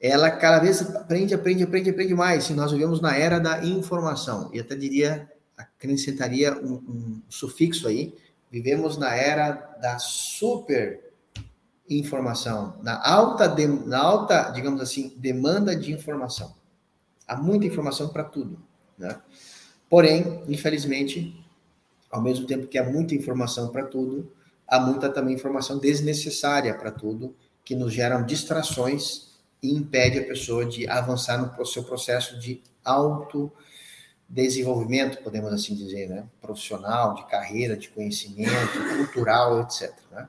ela 0.00 0.30
cada 0.30 0.58
vez 0.58 0.82
aprende, 0.82 1.34
aprende, 1.34 1.62
aprende, 1.62 1.90
aprende 1.90 2.14
mais. 2.14 2.50
E 2.50 2.54
nós 2.54 2.72
vivemos 2.72 3.00
na 3.00 3.16
era 3.16 3.38
da 3.38 3.64
informação. 3.64 4.50
E 4.52 4.60
até 4.60 4.74
diria, 4.74 5.30
acrescentaria 5.56 6.54
um, 6.54 6.74
um 6.74 7.22
sufixo 7.28 7.88
aí, 7.88 8.14
vivemos 8.50 8.96
na 8.96 9.14
era 9.14 9.52
da 9.80 9.98
super 9.98 11.06
informação, 11.88 12.76
na 12.82 13.00
alta, 13.08 13.46
de, 13.46 13.66
na 13.66 13.98
alta, 13.98 14.50
digamos 14.50 14.80
assim, 14.80 15.14
demanda 15.16 15.74
de 15.74 15.92
informação. 15.92 16.54
Há 17.26 17.36
muita 17.36 17.66
informação 17.66 18.08
para 18.08 18.24
tudo, 18.24 18.58
né? 18.98 19.20
Porém, 19.88 20.42
infelizmente, 20.48 21.40
ao 22.10 22.20
mesmo 22.20 22.44
tempo 22.46 22.66
que 22.66 22.76
há 22.78 22.84
muita 22.84 23.14
informação 23.14 23.68
para 23.68 23.84
tudo, 23.84 24.32
há 24.66 24.80
muita 24.80 25.08
também 25.08 25.34
informação 25.34 25.78
desnecessária 25.78 26.74
para 26.74 26.90
tudo, 26.90 27.34
que 27.64 27.74
nos 27.74 27.92
geram 27.92 28.24
distrações 28.24 29.26
e 29.62 29.72
impede 29.72 30.18
a 30.18 30.24
pessoa 30.24 30.64
de 30.64 30.88
avançar 30.88 31.38
no 31.38 31.66
seu 31.66 31.84
processo 31.84 32.38
de 32.38 32.62
autodesenvolvimento, 32.84 35.22
podemos 35.22 35.52
assim 35.52 35.74
dizer, 35.74 36.08
né? 36.08 36.24
profissional, 36.40 37.14
de 37.14 37.26
carreira, 37.26 37.76
de 37.76 37.88
conhecimento, 37.88 38.96
cultural, 38.96 39.62
etc. 39.62 39.92
Né? 40.12 40.28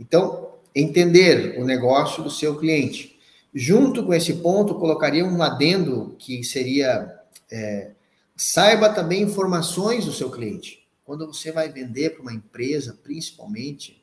Então, 0.00 0.54
entender 0.74 1.60
o 1.60 1.64
negócio 1.64 2.22
do 2.22 2.30
seu 2.30 2.56
cliente. 2.56 3.14
Junto 3.54 4.04
com 4.04 4.12
esse 4.12 4.34
ponto, 4.34 4.74
colocaria 4.74 5.24
um 5.24 5.42
adendo 5.42 6.16
que 6.18 6.42
seria 6.42 7.20
é, 7.50 7.92
saiba 8.36 8.88
também 8.88 9.22
informações 9.22 10.04
do 10.04 10.12
seu 10.12 10.30
cliente. 10.30 10.88
Quando 11.04 11.26
você 11.26 11.52
vai 11.52 11.70
vender 11.70 12.10
para 12.10 12.22
uma 12.22 12.32
empresa, 12.32 12.98
principalmente, 13.02 14.02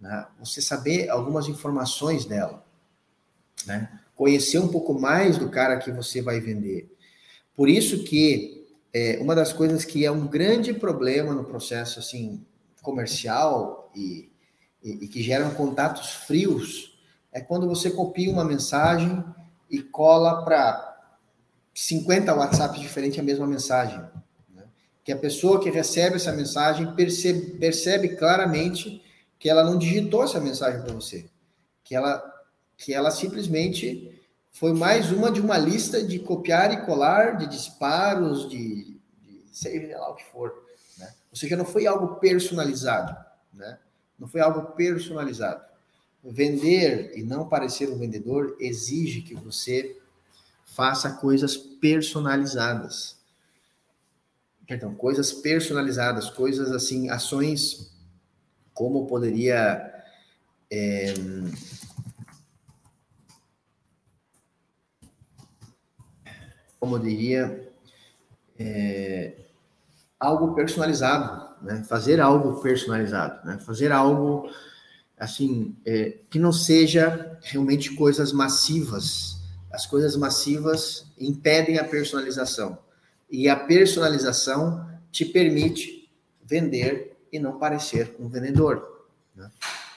né, 0.00 0.26
você 0.38 0.60
saber 0.60 1.08
algumas 1.08 1.48
informações 1.48 2.24
dela, 2.24 2.64
né? 3.66 4.00
conhecer 4.14 4.58
um 4.58 4.68
pouco 4.68 4.92
mais 4.94 5.38
do 5.38 5.48
cara 5.48 5.78
que 5.78 5.90
você 5.90 6.20
vai 6.20 6.40
vender. 6.40 6.94
Por 7.54 7.68
isso 7.68 8.04
que 8.04 8.66
é, 8.92 9.18
uma 9.20 9.34
das 9.34 9.52
coisas 9.52 9.84
que 9.84 10.04
é 10.04 10.10
um 10.10 10.26
grande 10.26 10.74
problema 10.74 11.32
no 11.32 11.44
processo 11.44 11.98
assim 11.98 12.44
comercial 12.82 13.90
e, 13.94 14.30
e, 14.82 15.04
e 15.04 15.08
que 15.08 15.22
geram 15.22 15.54
contatos 15.54 16.10
frios 16.10 16.98
é 17.32 17.40
quando 17.40 17.66
você 17.66 17.90
copia 17.90 18.30
uma 18.30 18.44
mensagem 18.44 19.24
e 19.70 19.82
cola 19.82 20.44
para 20.44 20.91
50 21.74 22.34
WhatsApps 22.34 22.80
diferentes 22.80 23.18
a 23.18 23.22
mesma 23.22 23.46
mensagem 23.46 24.02
que 25.04 25.12
a 25.12 25.16
pessoa 25.16 25.60
que 25.60 25.70
recebe 25.70 26.16
essa 26.16 26.32
mensagem 26.32 26.94
percebe, 26.94 27.58
percebe 27.58 28.08
claramente 28.10 29.02
que 29.38 29.48
ela 29.48 29.64
não 29.64 29.76
digitou 29.76 30.22
essa 30.22 30.40
mensagem 30.40 30.82
para 30.82 30.92
você, 30.92 31.28
que 31.82 31.94
ela, 31.94 32.22
que 32.76 32.94
ela 32.94 33.10
simplesmente 33.10 34.20
foi 34.52 34.72
mais 34.72 35.10
uma 35.10 35.30
de 35.30 35.40
uma 35.40 35.58
lista 35.58 36.02
de 36.02 36.18
copiar 36.20 36.72
e 36.72 36.86
colar, 36.86 37.36
de 37.38 37.46
disparos, 37.46 38.48
de, 38.48 38.96
de 39.20 39.44
seja 39.50 39.98
lá 39.98 40.10
o 40.10 40.14
que 40.14 40.24
for. 40.26 40.62
Né? 40.98 41.12
Ou 41.32 41.36
seja, 41.36 41.56
não 41.56 41.64
foi 41.64 41.86
algo 41.86 42.16
personalizado, 42.16 43.16
né? 43.52 43.78
não 44.18 44.28
foi 44.28 44.40
algo 44.40 44.72
personalizado. 44.72 45.64
Vender 46.22 47.18
e 47.18 47.24
não 47.24 47.48
parecer 47.48 47.88
um 47.90 47.98
vendedor 47.98 48.56
exige 48.60 49.22
que 49.22 49.34
você 49.34 49.96
faça 50.74 51.12
coisas 51.12 51.56
personalizadas 51.56 53.22
perdão, 54.66 54.94
coisas 54.94 55.32
personalizadas, 55.32 56.30
coisas 56.30 56.72
assim, 56.72 57.10
ações 57.10 57.92
como 58.72 59.06
poderia 59.06 59.92
é, 60.70 61.12
como 66.80 66.98
diria 66.98 67.70
é, 68.58 69.34
algo 70.18 70.54
personalizado, 70.54 71.54
né? 71.62 71.84
Fazer 71.84 72.18
algo 72.18 72.62
personalizado, 72.62 73.46
né? 73.46 73.58
Fazer 73.58 73.92
algo 73.92 74.50
assim 75.18 75.76
é, 75.84 76.18
que 76.30 76.38
não 76.38 76.52
seja 76.52 77.38
realmente 77.42 77.94
coisas 77.94 78.32
massivas. 78.32 79.41
As 79.72 79.86
coisas 79.86 80.16
massivas 80.16 81.06
impedem 81.18 81.78
a 81.78 81.84
personalização. 81.84 82.78
E 83.30 83.48
a 83.48 83.56
personalização 83.56 84.86
te 85.10 85.24
permite 85.24 86.10
vender 86.44 87.16
e 87.32 87.38
não 87.38 87.58
parecer 87.58 88.14
um 88.20 88.28
vendedor. 88.28 89.06
Né? 89.34 89.50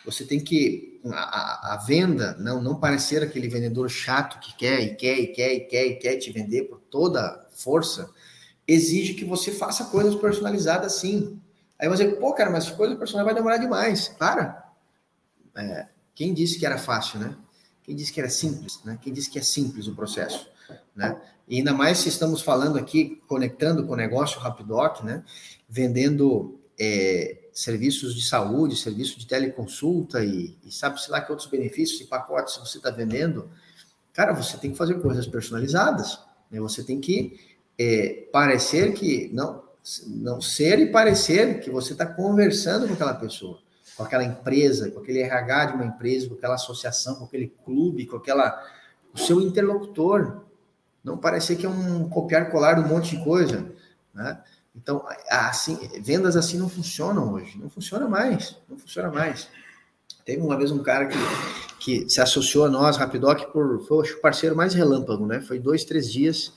Você 0.06 0.24
tem 0.24 0.40
que 0.40 1.02
a, 1.12 1.74
a, 1.74 1.78
venda 1.78 2.36
não 2.40 2.62
não 2.62 2.80
parecer 2.80 3.22
aquele 3.22 3.48
vendedor 3.48 3.90
chato 3.90 4.40
que 4.40 4.56
quer 4.56 4.80
e 4.82 4.96
quer 4.96 5.20
e 5.20 5.28
quer 5.28 5.54
e 5.54 5.60
quer 5.62 5.86
e 5.86 5.96
quer 5.96 6.18
te 6.18 6.32
vender 6.32 6.64
por 6.64 6.80
toda 6.80 7.46
força. 7.52 8.10
Exige 8.68 9.14
que 9.14 9.26
você 9.26 9.52
faça 9.52 9.86
coisas 9.86 10.16
personalizadas 10.16 10.94
sim. 10.94 11.40
Aí 11.78 11.90
você, 11.90 12.08
pô, 12.08 12.34
cara, 12.34 12.50
mas 12.50 12.70
coisa 12.72 12.96
personalizada 12.96 13.26
vai 13.26 13.36
demorar 13.36 13.58
demais. 13.58 14.08
Para. 14.08 14.64
É, 15.58 15.88
quem 16.14 16.34
disse 16.34 16.58
que 16.58 16.66
era 16.66 16.78
fácil, 16.78 17.20
né? 17.20 17.36
Quem 17.86 17.96
disse 17.96 18.12
que 18.12 18.20
era 18.20 18.30
simples, 18.30 18.80
né? 18.84 18.98
Quem 19.00 19.14
disse 19.14 19.30
que 19.30 19.38
é 19.38 19.44
simples 19.44 19.88
o 19.88 19.94
processo, 19.94 20.50
né? 20.96 21.22
E 21.48 21.58
ainda 21.58 21.72
mais 21.72 22.00
se 22.00 22.10
estamos 22.10 22.42
falando 22.42 22.80
aqui, 22.80 23.22
conectando 23.28 23.86
com 23.86 23.94
o 23.94 23.96
negócio 23.96 24.40
Rapidoc, 24.40 25.04
né? 25.04 25.24
Vendendo 25.70 26.60
é, 26.80 27.38
serviços 27.54 28.16
de 28.16 28.28
saúde, 28.28 28.76
serviço 28.76 29.20
de 29.20 29.28
teleconsulta 29.28 30.24
e, 30.26 30.58
e 30.66 30.72
sabe-se 30.72 31.12
lá 31.12 31.22
que 31.22 31.32
outros 31.32 31.48
benefícios 31.48 32.02
e 32.02 32.06
pacotes 32.06 32.58
você 32.58 32.78
está 32.78 32.90
vendendo. 32.90 33.50
Cara, 34.12 34.34
você 34.34 34.58
tem 34.58 34.72
que 34.72 34.78
fazer 34.78 34.96
coisas 34.96 35.28
personalizadas. 35.28 36.20
Né? 36.50 36.60
Você 36.60 36.84
tem 36.84 37.00
que 37.00 37.40
é, 37.78 38.28
parecer 38.32 38.94
que 38.94 39.30
não, 39.32 39.64
não 40.08 40.42
ser 40.42 40.80
e 40.80 40.92
parecer 40.92 41.60
que 41.60 41.70
você 41.70 41.94
está 41.94 42.08
conversando 42.08 42.88
com 42.88 42.94
aquela 42.94 43.14
pessoa, 43.14 43.60
com 43.96 44.04
aquela 44.04 44.24
empresa, 44.24 44.92
com 44.92 45.00
aquele 45.00 45.22
RH 45.22 45.66
de 45.66 45.74
uma 45.74 45.86
empresa, 45.86 46.28
com 46.28 46.36
aquela 46.36 46.56
associação, 46.56 47.16
com 47.16 47.26
aquele 47.26 47.48
clube, 47.64 48.06
com 48.06 48.18
aquela 48.18 48.62
o 49.14 49.18
seu 49.18 49.42
interlocutor. 49.42 50.44
Não 51.04 51.18
parecer 51.18 51.56
que 51.56 51.66
é 51.66 51.70
um 51.70 52.10
copiar 52.10 52.52
colar 52.52 52.74
de 52.74 52.82
um 52.82 52.88
monte 52.88 53.16
de 53.16 53.24
coisa, 53.24 53.72
né? 54.14 54.42
Então, 54.76 55.06
assim, 55.30 55.78
vendas 56.02 56.36
assim 56.36 56.58
não 56.58 56.68
funcionam 56.68 57.34
hoje, 57.34 57.58
não 57.58 57.70
funciona 57.70 58.10
mais, 58.10 58.58
não 58.68 58.78
funciona 58.78 59.10
mais. 59.10 59.48
Teve 60.26 60.42
uma 60.42 60.58
vez 60.58 60.72
um 60.72 60.84
cara 60.84 61.06
que, 61.06 61.18
que 61.80 62.10
se 62.10 62.20
associou 62.20 62.66
a 62.66 62.70
nós, 62.70 62.98
Rapidoc, 62.98 63.46
por 63.54 63.86
foi 63.88 64.12
o 64.12 64.22
parceiro 64.22 64.56
mais 64.56 64.74
relâmpago, 64.74 65.26
né? 65.26 65.40
Foi 65.40 65.60
dois, 65.60 65.86
três 65.86 66.12
dias 66.12 66.52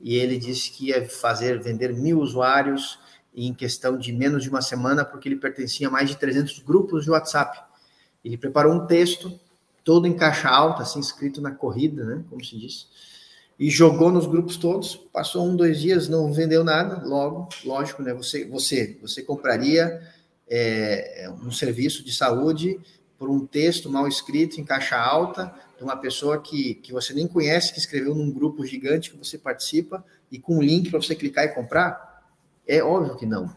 e 0.00 0.16
ele 0.16 0.38
disse 0.38 0.70
que 0.70 0.88
ia 0.88 1.08
fazer 1.08 1.60
vender 1.60 1.92
mil 1.92 2.20
usuários 2.20 2.98
em 3.34 3.54
questão 3.54 3.96
de 3.96 4.12
menos 4.12 4.42
de 4.42 4.50
uma 4.50 4.62
semana, 4.62 5.04
porque 5.04 5.28
ele 5.28 5.36
pertencia 5.36 5.88
a 5.88 5.90
mais 5.90 6.08
de 6.08 6.16
300 6.16 6.58
grupos 6.60 7.04
de 7.04 7.10
WhatsApp. 7.10 7.58
Ele 8.24 8.36
preparou 8.36 8.74
um 8.74 8.86
texto 8.86 9.38
todo 9.84 10.06
em 10.06 10.14
caixa 10.14 10.48
alta, 10.48 10.82
assim, 10.82 11.00
escrito 11.00 11.40
na 11.40 11.52
corrida, 11.52 12.04
né? 12.04 12.24
Como 12.28 12.44
se 12.44 12.56
diz 12.58 12.88
e 13.60 13.68
jogou 13.68 14.10
nos 14.10 14.26
grupos 14.26 14.56
todos, 14.56 14.96
passou 14.96 15.46
um, 15.46 15.54
dois 15.54 15.78
dias, 15.78 16.08
não 16.08 16.32
vendeu 16.32 16.64
nada, 16.64 17.06
logo, 17.06 17.46
lógico, 17.62 18.02
né? 18.02 18.14
Você, 18.14 18.46
você, 18.46 18.96
você 19.02 19.22
compraria 19.22 20.00
é, 20.48 21.30
um 21.44 21.52
serviço 21.52 22.02
de 22.02 22.10
saúde 22.10 22.80
por 23.18 23.28
um 23.28 23.44
texto 23.46 23.90
mal 23.90 24.08
escrito 24.08 24.58
em 24.58 24.64
caixa 24.64 24.96
alta, 24.96 25.54
de 25.76 25.84
uma 25.84 25.94
pessoa 25.94 26.40
que, 26.40 26.76
que 26.76 26.90
você 26.90 27.12
nem 27.12 27.28
conhece, 27.28 27.74
que 27.74 27.78
escreveu 27.78 28.14
num 28.14 28.32
grupo 28.32 28.64
gigante 28.64 29.10
que 29.10 29.18
você 29.18 29.36
participa, 29.36 30.02
e 30.32 30.38
com 30.38 30.56
um 30.56 30.62
link 30.62 30.88
para 30.88 31.02
você 31.02 31.14
clicar 31.14 31.44
e 31.44 31.48
comprar? 31.48 32.09
É 32.70 32.84
óbvio 32.84 33.16
que 33.16 33.26
não, 33.26 33.50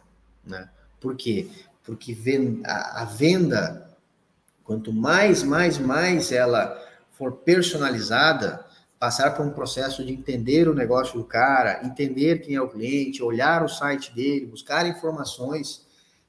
né? 0.44 0.68
Por 1.00 1.16
quê? 1.16 1.48
Porque 1.84 2.18
a, 2.66 3.06
venda, 3.06 3.96
quanto 4.64 4.92
mais, 4.92 5.44
mais, 5.44 5.78
mais 5.78 6.32
ela 6.32 6.84
for 7.12 7.34
personalizada, 7.34 8.66
passar 8.98 9.38
por 9.38 9.46
um 9.46 9.52
processo 9.52 10.04
de 10.04 10.12
entender 10.12 10.68
o 10.68 10.74
negócio 10.74 11.20
do 11.20 11.26
cara, 11.26 11.86
entender 11.86 12.40
quem 12.40 12.56
é 12.56 12.62
o 12.62 12.70
cliente, 12.70 13.22
olhar 13.22 13.64
o 13.64 13.70
site 13.70 14.16
dele, 14.16 14.48
buscar 14.48 14.88
informações, 14.88 15.86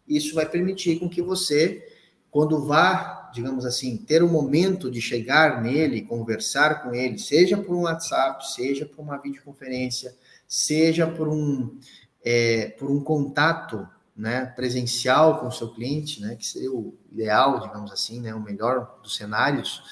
isso 0.06 0.34
vai 0.34 0.44
permitir 0.44 0.98
com 0.98 1.08
que 1.08 1.22
você, 1.22 1.90
quando 2.30 2.66
vá, 2.66 3.30
digamos 3.32 3.64
assim, 3.64 3.96
ter 3.96 4.22
o 4.22 4.26
um 4.26 4.30
momento 4.30 4.90
de 4.90 5.00
chegar 5.00 5.62
nele, 5.62 6.02
conversar 6.02 6.82
com 6.82 6.94
ele, 6.94 7.18
seja 7.18 7.56
por 7.56 7.74
um 7.74 7.84
WhatsApp, 7.84 8.46
seja 8.52 8.84
por 8.84 9.00
uma 9.00 9.16
videoconferência, 9.16 10.14
seja 10.46 11.06
por 11.06 11.28
um, 11.28 11.78
é, 12.24 12.68
por 12.78 12.90
um 12.90 13.02
contato 13.02 13.86
né, 14.16 14.46
presencial 14.46 15.40
com 15.40 15.48
o 15.48 15.52
seu 15.52 15.72
cliente, 15.72 16.20
né, 16.20 16.36
que 16.36 16.46
seria 16.46 16.72
o 16.72 16.96
ideal, 17.12 17.60
digamos 17.60 17.92
assim, 17.92 18.20
né, 18.20 18.34
o 18.34 18.40
melhor 18.40 18.98
dos 19.02 19.16
cenários, 19.16 19.82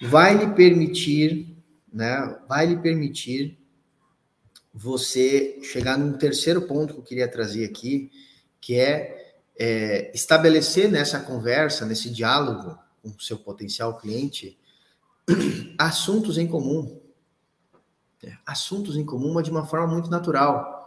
vai 0.00 0.34
lhe 0.36 0.54
permitir 0.54 1.60
né, 1.92 2.38
vai 2.48 2.66
lhe 2.66 2.76
permitir 2.76 3.58
você 4.72 5.58
chegar 5.62 5.98
num 5.98 6.16
terceiro 6.16 6.62
ponto 6.62 6.94
que 6.94 7.00
eu 7.00 7.04
queria 7.04 7.28
trazer 7.28 7.64
aqui, 7.64 8.10
que 8.60 8.78
é, 8.78 9.34
é 9.58 10.12
estabelecer 10.14 10.90
nessa 10.90 11.18
conversa, 11.20 11.84
nesse 11.84 12.08
diálogo 12.10 12.78
com 13.02 13.08
o 13.08 13.20
seu 13.20 13.38
potencial 13.38 13.98
cliente, 13.98 14.56
assuntos 15.76 16.38
em 16.38 16.46
comum. 16.46 17.00
É, 18.22 18.36
assuntos 18.46 18.96
em 18.96 19.04
comum, 19.04 19.32
mas 19.32 19.44
de 19.44 19.50
uma 19.50 19.66
forma 19.66 19.86
muito 19.86 20.10
natural. 20.10 20.79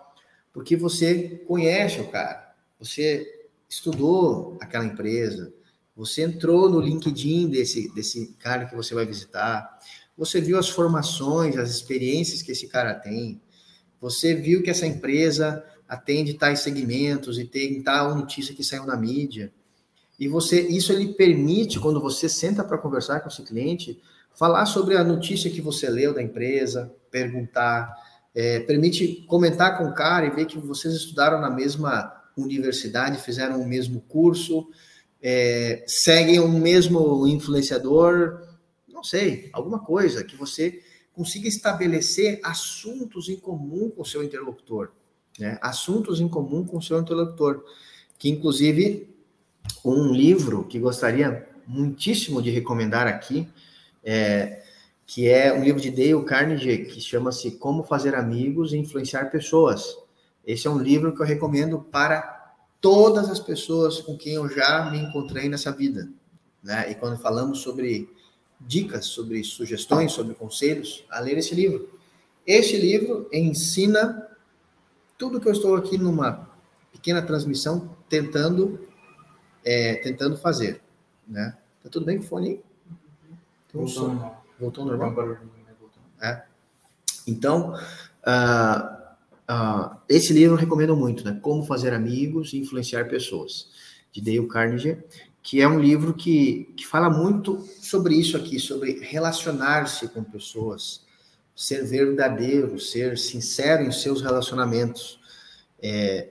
Porque 0.54 0.76
você 0.76 1.42
conhece 1.48 2.00
o 2.00 2.08
cara, 2.08 2.56
você 2.80 3.28
estudou 3.68 4.56
aquela 4.62 4.86
empresa, 4.86 5.52
você 5.96 6.22
entrou 6.22 6.70
no 6.70 6.80
LinkedIn 6.80 7.50
desse, 7.50 7.94
desse 7.94 8.36
cara 8.40 8.66
que 8.66 8.76
você 8.76 8.94
vai 8.94 9.06
visitar, 9.06 9.80
você 10.16 10.40
viu 10.40 10.58
as 10.58 10.70
formações, 10.70 11.58
as 11.58 11.72
experiências 11.72 12.42
que 12.42 12.52
esse 12.52 12.68
cara 12.68 12.94
tem. 12.94 13.42
Você 14.00 14.36
viu 14.36 14.62
que 14.62 14.70
essa 14.70 14.86
empresa 14.86 15.66
atende 15.88 16.36
tais 16.36 16.60
segmentos 16.60 17.40
e 17.40 17.46
tem 17.46 17.82
tal 17.82 18.16
notícia 18.16 18.54
que 18.54 18.64
saiu 18.64 18.86
na 18.86 18.96
mídia. 18.96 19.52
E 20.20 20.28
você, 20.28 20.62
isso 20.62 20.92
ele 20.92 21.14
permite 21.14 21.80
quando 21.80 22.00
você 22.00 22.30
senta 22.30 22.64
para 22.64 22.78
conversar 22.78 23.20
com 23.22 23.30
esse 23.30 23.44
cliente, 23.44 24.00
falar 24.36 24.66
sobre 24.66 24.96
a 24.98 25.04
notícia 25.04 25.50
que 25.50 25.62
você 25.62 25.90
leu 25.90 26.14
da 26.14 26.22
empresa, 26.22 26.94
perguntar, 27.10 27.94
é, 28.36 28.60
permite 28.62 29.26
comentar 29.28 29.78
com 29.78 29.86
o 29.86 29.94
cara 29.94 30.26
e 30.26 30.32
ver 30.32 30.46
que 30.46 30.58
vocês 30.58 30.94
estudaram 30.94 31.40
na 31.40 31.50
mesma 31.50 32.12
universidade, 32.36 33.22
fizeram 33.22 33.62
o 33.62 33.68
mesmo 33.68 34.02
curso, 34.02 34.68
é, 35.22 35.84
seguem 35.88 36.40
o 36.40 36.48
mesmo 36.48 37.28
influenciador, 37.28 38.42
não 38.88 39.04
sei, 39.04 39.50
alguma 39.54 39.80
coisa 39.80 40.24
que 40.24 40.36
você 40.36 40.82
consiga 41.14 41.48
estabelecer 41.48 42.40
assuntos 42.44 43.30
em 43.30 43.38
comum 43.38 43.90
com 43.90 44.02
o 44.02 44.06
seu 44.06 44.24
interlocutor, 44.24 44.92
né? 45.40 45.60
Assuntos 45.62 46.20
em 46.20 46.28
comum 46.28 46.66
com 46.66 46.78
o 46.78 46.82
seu 46.82 47.00
interlocutor, 47.00 47.64
que 48.18 48.30
inclusive 48.30 49.16
um 49.86 50.12
livro 50.12 50.64
que 50.66 50.80
gostaria 50.80 51.48
muitíssimo 51.68 52.42
de 52.42 52.50
recomendar 52.50 53.08
aqui, 53.08 53.48
é, 54.04 54.64
que 55.06 55.28
é 55.28 55.54
um 55.54 55.64
livro 55.64 55.82
de 55.82 55.92
Dale 55.92 56.24
Carnegie, 56.26 56.86
que 56.86 57.02
chama-se 57.02 57.52
Como 57.52 57.84
Fazer 57.84 58.16
Amigos 58.16 58.74
e 58.74 58.78
Influenciar 58.78 59.30
Pessoas. 59.30 59.98
Esse 60.46 60.68
é 60.68 60.70
um 60.70 60.80
livro 60.80 61.16
que 61.16 61.22
eu 61.22 61.26
recomendo 61.26 61.80
para 61.80 62.54
todas 62.80 63.30
as 63.30 63.40
pessoas 63.40 64.02
com 64.02 64.18
quem 64.18 64.34
eu 64.34 64.50
já 64.50 64.90
me 64.92 65.00
encontrei 65.00 65.48
nessa 65.48 65.72
vida. 65.72 66.10
Né? 66.62 66.92
E 66.92 66.96
quando 66.96 67.18
falamos 67.18 67.60
sobre 67.60 68.10
dicas, 68.60 69.06
sobre 69.06 69.44
sugestões, 69.44 70.12
sobre 70.12 70.34
conselhos, 70.36 71.06
a 71.10 71.20
ler 71.20 71.38
esse 71.38 71.54
livro. 71.54 71.90
Este 72.46 72.78
livro 72.78 73.28
ensina 73.32 74.28
tudo 75.18 75.40
que 75.40 75.48
eu 75.48 75.52
estou 75.52 75.76
aqui 75.76 75.98
numa 75.98 76.50
pequena 76.92 77.22
transmissão 77.22 77.96
tentando 78.10 78.80
é, 79.64 79.96
tentando 79.96 80.38
fazer, 80.38 80.82
né? 81.28 81.58
Tá 81.82 81.90
tudo 81.90 82.06
bem 82.06 82.18
com 82.18 82.24
o 82.24 82.28
fone? 82.28 82.62
Voltou 84.60 84.86
normal. 84.86 85.14
Voltou 85.14 85.26
normal. 85.26 85.48
É. 86.22 86.44
Então, 87.28 87.74
uh, 87.74 89.52
uh, 89.52 89.98
esse 90.08 90.34
livro 90.34 90.56
eu 90.56 90.60
recomendo 90.60 90.96
muito, 90.96 91.24
né? 91.24 91.38
Como 91.42 91.66
fazer 91.66 91.94
amigos 91.94 92.54
e 92.54 92.60
influenciar 92.60 93.08
pessoas, 93.08 93.70
de 94.12 94.22
Dale 94.22 94.48
Carnegie 94.48 95.04
que 95.44 95.62
é 95.62 95.68
um 95.68 95.78
livro 95.78 96.14
que, 96.14 96.74
que 96.78 96.88
fala 96.88 97.10
muito 97.10 97.68
sobre 97.82 98.16
isso 98.16 98.38
aqui, 98.38 98.58
sobre 98.60 99.00
relacionar-se 99.02 100.08
com 100.08 100.24
pessoas, 100.24 101.02
ser 101.54 101.86
verdadeiro, 101.86 102.80
ser 102.80 103.18
sincero 103.18 103.84
em 103.84 103.92
seus 103.92 104.22
relacionamentos, 104.22 105.20
é, 105.82 106.30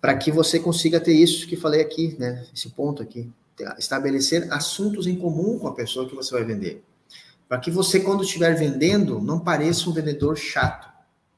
para 0.00 0.16
que 0.16 0.32
você 0.32 0.58
consiga 0.58 0.98
ter 0.98 1.12
isso 1.12 1.46
que 1.46 1.56
falei 1.56 1.80
aqui, 1.80 2.16
né? 2.18 2.44
Esse 2.52 2.68
ponto 2.70 3.00
aqui, 3.00 3.30
estabelecer 3.78 4.52
assuntos 4.52 5.06
em 5.06 5.16
comum 5.16 5.56
com 5.58 5.68
a 5.68 5.74
pessoa 5.74 6.08
que 6.08 6.14
você 6.14 6.32
vai 6.32 6.44
vender, 6.44 6.82
para 7.48 7.58
que 7.58 7.70
você 7.70 8.00
quando 8.00 8.24
estiver 8.24 8.54
vendendo 8.54 9.20
não 9.20 9.38
pareça 9.38 9.88
um 9.88 9.92
vendedor 9.92 10.36
chato 10.36 10.88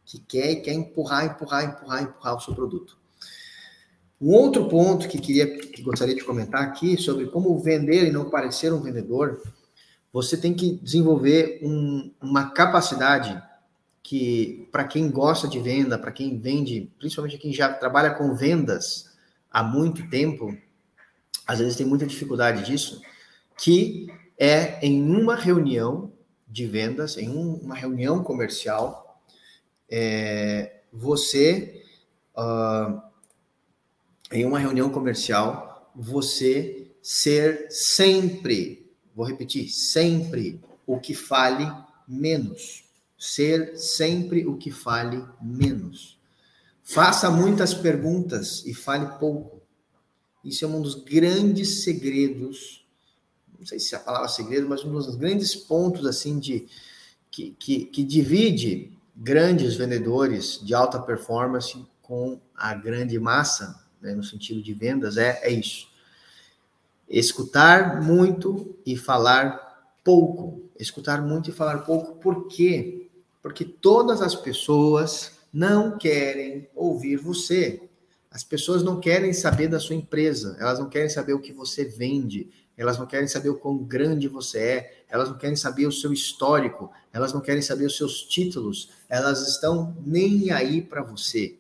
que 0.05 0.19
quer 0.19 0.57
quer 0.57 0.73
empurrar, 0.73 1.27
empurrar, 1.27 1.65
empurrar, 1.65 2.03
empurrar 2.03 2.37
o 2.37 2.41
seu 2.41 2.55
produto. 2.55 2.97
Um 4.21 4.33
outro 4.33 4.69
ponto 4.69 5.07
que 5.07 5.19
queria 5.19 5.59
que 5.59 5.83
gostaria 5.83 6.15
de 6.15 6.25
comentar 6.25 6.63
aqui 6.63 6.97
sobre 6.97 7.27
como 7.27 7.59
vender 7.61 8.07
e 8.07 8.11
não 8.11 8.31
parecer 8.31 8.73
um 8.73 8.81
vendedor, 8.81 9.41
você 10.13 10.37
tem 10.37 10.55
que 10.55 10.77
desenvolver 10.83 11.61
um, 11.63 12.11
uma 12.21 12.51
capacidade 12.51 13.41
que 14.03 14.67
para 14.73 14.85
quem 14.85 15.11
gosta 15.11 15.47
de 15.47 15.61
venda, 15.61 15.99
para 15.99 16.11
quem 16.11 16.39
vende, 16.39 16.91
principalmente 16.99 17.39
quem 17.39 17.53
já 17.53 17.73
trabalha 17.73 18.11
com 18.11 18.35
vendas 18.35 19.11
há 19.51 19.63
muito 19.63 20.09
tempo, 20.09 20.57
às 21.47 21.59
vezes 21.59 21.77
tem 21.77 21.87
muita 21.87 22.07
dificuldade 22.07 22.65
disso, 22.65 23.01
que 23.59 24.07
é 24.39 24.79
em 24.85 25.03
uma 25.03 25.35
reunião 25.35 26.13
de 26.47 26.67
vendas, 26.67 27.17
em 27.17 27.29
um, 27.29 27.55
uma 27.55 27.75
reunião 27.75 28.23
comercial, 28.23 29.21
é, 29.91 30.83
você 30.93 31.83
uh, 32.37 33.01
em 34.31 34.45
uma 34.45 34.59
reunião 34.59 34.91
comercial, 34.91 35.91
você 35.95 36.91
ser 37.03 37.67
sempre, 37.71 38.91
vou 39.15 39.27
repetir, 39.27 39.69
sempre 39.71 40.61
o 40.87 40.99
que 40.99 41.15
fale 41.15 41.71
menos. 42.07 42.85
Ser 43.19 43.77
sempre 43.77 44.47
o 44.47 44.57
que 44.57 44.71
fale 44.71 45.25
menos. 45.43 46.19
Faça 46.85 47.31
muitas 47.31 47.75
perguntas 47.75 48.65
e 48.65 48.73
fale 48.73 49.19
pouco. 49.19 49.61
Isso 50.45 50.65
é 50.65 50.69
um 50.69 50.81
dos 50.81 50.95
grandes 50.95 51.83
segredos, 51.83 52.87
não 53.59 53.67
sei 53.67 53.79
se 53.79 53.95
é 53.95 53.99
a 53.99 54.01
palavra 54.01 54.29
segredo, 54.29 54.69
mas 54.69 54.85
um 54.85 54.93
dos 54.93 55.17
grandes 55.17 55.55
pontos 55.55 56.07
assim 56.07 56.39
de 56.39 56.67
que, 57.31 57.55
que, 57.59 57.85
que 57.87 58.05
divide 58.05 58.93
grandes 59.17 59.75
vendedores 59.75 60.61
de 60.63 60.75
alta 60.75 61.01
performance 61.01 61.85
com 62.01 62.41
a 62.55 62.73
grande 62.75 63.19
massa 63.19 63.85
né, 64.01 64.15
no 64.15 64.23
sentido 64.23 64.63
de 64.63 64.73
vendas, 64.73 65.17
é, 65.17 65.41
é 65.43 65.51
isso. 65.51 65.89
Escutar 67.09 68.03
muito 68.03 68.77
e 68.85 68.97
falar 68.97 69.93
pouco. 70.05 70.63
Escutar 70.79 71.21
muito 71.21 71.51
e 71.51 71.53
falar 71.53 71.79
pouco, 71.79 72.17
por 72.17 72.47
quê? 72.47 73.11
Porque 73.43 73.65
todas 73.65 74.23
as 74.23 74.35
pessoas 74.35 75.33
não 75.53 75.99
querem 75.99 76.69
ouvir 76.75 77.17
você. 77.17 77.89
As 78.31 78.45
pessoas 78.45 78.83
não 78.83 79.01
querem 79.01 79.33
saber 79.33 79.69
da 79.69 79.81
sua 79.81 79.97
empresa, 79.97 80.57
elas 80.61 80.79
não 80.79 80.89
querem 80.89 81.09
saber 81.09 81.33
o 81.33 81.41
que 81.41 81.53
você 81.53 81.85
vende, 81.85 82.51
elas 82.79 82.97
não 82.97 83.07
querem 83.07 83.27
saber 83.27 83.49
o 83.49 83.57
quão 83.57 83.77
grande 83.77 84.29
você 84.29 84.59
é, 84.59 85.03
elas 85.11 85.29
não 85.29 85.37
querem 85.37 85.57
saber 85.57 85.87
o 85.87 85.93
seu 85.93 86.13
histórico, 86.13 86.91
elas 87.13 87.33
não 87.33 87.41
querem 87.41 87.61
saber 87.61 87.87
os 87.87 87.97
seus 87.97 88.23
títulos, 88.23 88.91
elas 89.09 89.47
estão 89.49 89.97
nem 90.07 90.53
aí 90.53 90.81
para 90.81 91.03
você. 91.03 91.59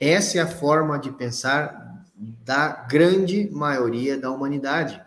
Essa 0.00 0.38
é 0.38 0.40
a 0.40 0.46
forma 0.46 0.98
de 0.98 1.12
pensar 1.12 2.02
da 2.16 2.68
grande 2.68 3.50
maioria 3.50 4.16
da 4.16 4.30
humanidade. 4.30 5.00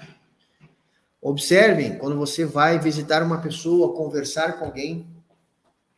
Observem, 1.20 1.98
quando 1.98 2.16
você 2.18 2.46
vai 2.46 2.78
visitar 2.78 3.24
uma 3.24 3.42
pessoa, 3.42 3.96
conversar 3.96 4.60
com 4.60 4.66
alguém, 4.66 5.08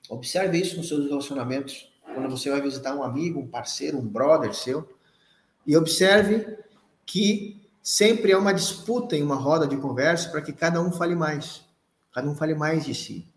observe 0.08 0.58
isso 0.58 0.78
nos 0.78 0.88
seus 0.88 1.08
relacionamentos. 1.08 1.91
Quando 2.13 2.30
você 2.30 2.50
vai 2.50 2.62
visitar 2.62 2.95
um 2.95 3.04
amigo, 3.04 3.39
um 3.39 3.48
parceiro, 3.48 3.98
um 3.98 4.08
brother 4.08 4.54
seu, 4.54 4.88
e 5.67 5.76
observe 5.76 6.58
que 7.06 7.59
sempre 7.82 8.32
é 8.32 8.38
uma 8.38 8.54
disputa 8.54 9.15
em 9.15 9.24
uma 9.24 9.36
roda 9.36 9.68
de 9.68 9.78
conversa 9.78 10.30
para 10.30 10.42
que 10.42 10.54
cada 10.54 10.82
um 10.82 10.92
fale 10.92 11.15
mais. 11.15 11.65
Cada 12.13 12.30
um 12.30 12.36
fale 12.36 12.54
mais 12.54 12.86
de 12.86 12.94
si. 12.94 13.28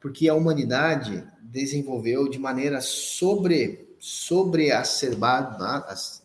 Porque 0.00 0.28
a 0.28 0.34
humanidade 0.34 1.26
desenvolveu 1.40 2.28
de 2.28 2.38
maneira 2.38 2.80
sobre 2.80 3.96
sobreacerbado, 3.98 5.62
né? 5.62 5.84
essa 5.88 6.22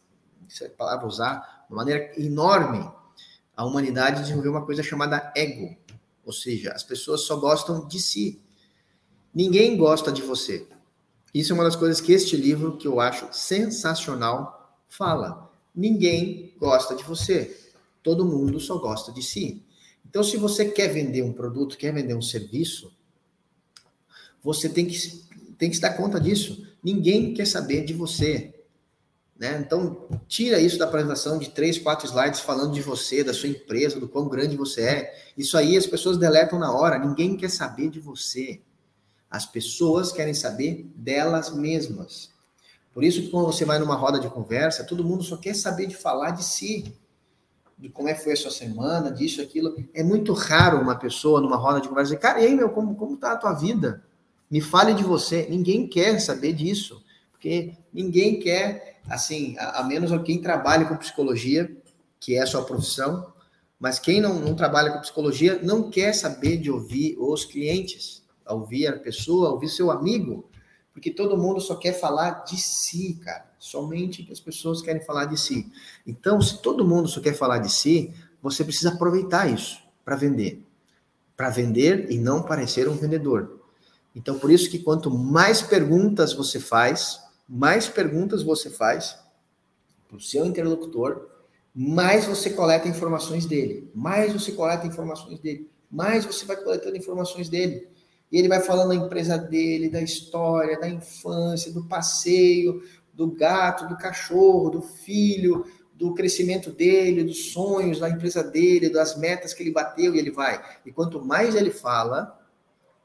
é 0.61 0.69
palavra 0.69 1.05
usar, 1.05 1.65
de 1.69 1.75
maneira 1.75 2.11
enorme, 2.17 2.89
a 3.55 3.65
humanidade 3.65 4.21
desenvolveu 4.21 4.51
uma 4.51 4.65
coisa 4.65 4.81
chamada 4.81 5.31
ego. 5.35 5.75
Ou 6.25 6.33
seja, 6.33 6.71
as 6.73 6.83
pessoas 6.83 7.21
só 7.21 7.35
gostam 7.35 7.87
de 7.87 7.99
si. 7.99 8.41
Ninguém 9.33 9.77
gosta 9.77 10.11
de 10.11 10.21
você. 10.21 10.67
Isso 11.33 11.53
é 11.53 11.55
uma 11.55 11.63
das 11.63 11.75
coisas 11.75 12.01
que 12.01 12.11
este 12.11 12.35
livro, 12.35 12.77
que 12.77 12.87
eu 12.87 12.99
acho 12.99 13.27
sensacional, 13.31 14.79
fala. 14.87 15.46
Ninguém 15.77 16.55
gosta 16.59 16.95
de 16.95 17.03
você. 17.03 17.55
Todo 18.01 18.25
mundo 18.25 18.59
só 18.59 18.79
gosta 18.79 19.11
de 19.11 19.21
si. 19.21 19.63
Então, 20.03 20.23
se 20.23 20.35
você 20.35 20.65
quer 20.65 20.87
vender 20.87 21.21
um 21.21 21.31
produto, 21.31 21.77
quer 21.77 21.93
vender 21.93 22.15
um 22.15 22.21
serviço, 22.21 22.91
você 24.41 24.67
tem 24.67 24.87
que, 24.87 24.97
tem 25.55 25.69
que 25.69 25.75
se 25.75 25.81
dar 25.81 25.93
conta 25.93 26.19
disso. 26.19 26.65
Ninguém 26.83 27.31
quer 27.35 27.45
saber 27.45 27.85
de 27.85 27.93
você. 27.93 28.55
Né? 29.37 29.61
Então, 29.63 30.07
tira 30.27 30.59
isso 30.59 30.79
da 30.79 30.85
apresentação 30.85 31.37
de 31.37 31.51
três, 31.51 31.77
quatro 31.77 32.07
slides 32.07 32.39
falando 32.39 32.73
de 32.73 32.81
você, 32.81 33.23
da 33.23 33.33
sua 33.33 33.49
empresa, 33.49 33.99
do 33.99 34.09
quão 34.09 34.27
grande 34.27 34.57
você 34.57 34.81
é. 34.81 35.31
Isso 35.37 35.55
aí 35.55 35.77
as 35.77 35.85
pessoas 35.85 36.17
deletam 36.17 36.57
na 36.57 36.71
hora. 36.71 36.97
Ninguém 36.97 37.37
quer 37.37 37.51
saber 37.51 37.91
de 37.91 37.99
você. 37.99 38.61
As 39.29 39.45
pessoas 39.45 40.11
querem 40.11 40.33
saber 40.33 40.89
delas 40.95 41.53
mesmas. 41.53 42.31
Por 42.97 43.03
isso 43.03 43.21
que 43.21 43.29
quando 43.29 43.45
você 43.45 43.63
vai 43.63 43.77
numa 43.77 43.93
roda 43.93 44.19
de 44.19 44.27
conversa, 44.27 44.83
todo 44.83 45.03
mundo 45.03 45.21
só 45.21 45.37
quer 45.37 45.53
saber 45.53 45.85
de 45.85 45.95
falar 45.95 46.31
de 46.31 46.43
si 46.43 46.95
de 47.77 47.89
como 47.89 48.09
é 48.09 48.15
que 48.15 48.23
foi 48.23 48.33
a 48.33 48.35
sua 48.35 48.49
semana, 48.49 49.11
disso, 49.11 49.39
aquilo. 49.39 49.75
É 49.93 50.01
muito 50.03 50.33
raro 50.33 50.81
uma 50.81 50.95
pessoa 50.95 51.39
numa 51.39 51.57
roda 51.57 51.79
de 51.79 51.87
conversa 51.87 52.09
dizer, 52.09 52.19
cara, 52.19 52.41
e 52.41 52.47
aí, 52.47 52.55
meu, 52.55 52.71
como, 52.71 52.95
como 52.95 53.15
tá 53.15 53.33
a 53.33 53.37
tua 53.37 53.53
vida? 53.53 54.03
Me 54.49 54.61
fale 54.61 54.95
de 54.95 55.03
você. 55.03 55.45
Ninguém 55.47 55.87
quer 55.87 56.19
saber 56.19 56.53
disso, 56.53 56.99
porque 57.33 57.75
ninguém 57.93 58.39
quer, 58.39 58.99
assim, 59.07 59.55
a, 59.59 59.81
a 59.81 59.83
menos 59.83 60.09
quem 60.23 60.41
trabalha 60.41 60.87
com 60.87 60.97
psicologia, 60.97 61.71
que 62.19 62.35
é 62.35 62.41
a 62.41 62.47
sua 62.47 62.65
profissão, 62.65 63.31
mas 63.79 63.99
quem 63.99 64.19
não, 64.19 64.39
não 64.39 64.55
trabalha 64.55 64.91
com 64.91 65.01
psicologia 65.01 65.59
não 65.61 65.91
quer 65.91 66.13
saber 66.13 66.57
de 66.57 66.71
ouvir 66.71 67.15
os 67.19 67.45
clientes, 67.45 68.23
ouvir 68.47 68.87
a 68.87 68.93
pessoa, 68.93 69.51
ouvir 69.51 69.69
seu 69.69 69.91
amigo, 69.91 70.49
porque 70.97 71.11
todo 71.11 71.37
mundo 71.37 71.61
só 71.61 71.75
quer 71.75 71.93
falar 71.93 72.43
de 72.43 72.59
si, 72.59 73.19
cara. 73.23 73.45
Somente 73.59 74.23
que 74.23 74.31
as 74.31 74.39
pessoas 74.39 74.81
querem 74.81 75.05
falar 75.05 75.25
de 75.25 75.39
si. 75.39 75.71
Então, 76.07 76.41
se 76.41 76.59
todo 76.59 76.83
mundo 76.83 77.07
só 77.07 77.21
quer 77.21 77.35
falar 77.35 77.59
de 77.59 77.71
si, 77.71 78.11
você 78.41 78.63
precisa 78.63 78.89
aproveitar 78.89 79.47
isso 79.47 79.79
para 80.03 80.15
vender. 80.15 80.65
Para 81.35 81.51
vender 81.51 82.09
e 82.09 82.17
não 82.17 82.41
parecer 82.41 82.89
um 82.89 82.95
vendedor. 82.95 83.61
Então, 84.15 84.39
por 84.39 84.49
isso 84.49 84.71
que 84.71 84.79
quanto 84.79 85.11
mais 85.11 85.61
perguntas 85.61 86.33
você 86.33 86.59
faz, 86.59 87.21
mais 87.47 87.87
perguntas 87.87 88.41
você 88.41 88.71
faz 88.71 89.19
para 90.07 90.17
o 90.17 90.19
seu 90.19 90.47
interlocutor, 90.47 91.27
mais 91.75 92.25
você 92.25 92.49
coleta 92.49 92.87
informações 92.87 93.45
dele. 93.45 93.91
Mais 93.93 94.33
você 94.33 94.51
coleta 94.51 94.87
informações 94.87 95.39
dele. 95.39 95.69
Mais 95.91 96.25
você 96.25 96.43
vai 96.43 96.57
coletando 96.57 96.97
informações 96.97 97.49
dele. 97.49 97.87
E 98.31 98.37
ele 98.37 98.47
vai 98.47 98.59
falando 98.59 98.89
da 98.89 98.95
empresa 98.95 99.37
dele, 99.37 99.89
da 99.89 100.01
história, 100.01 100.79
da 100.79 100.89
infância, 100.89 101.71
do 101.71 101.85
passeio, 101.85 102.81
do 103.13 103.31
gato, 103.31 103.87
do 103.87 103.97
cachorro, 103.97 104.69
do 104.69 104.81
filho, 104.81 105.65
do 105.93 106.13
crescimento 106.13 106.71
dele, 106.71 107.23
dos 107.23 107.51
sonhos 107.51 107.99
da 107.99 108.09
empresa 108.09 108.43
dele, 108.43 108.89
das 108.89 109.17
metas 109.17 109.53
que 109.53 109.63
ele 109.63 109.71
bateu 109.71 110.13
e 110.13 110.19
ele 110.19 110.29
vai. 110.29 110.61
E 110.85 110.91
quanto 110.91 111.23
mais 111.25 111.55
ele 111.55 111.71
fala, 111.71 112.39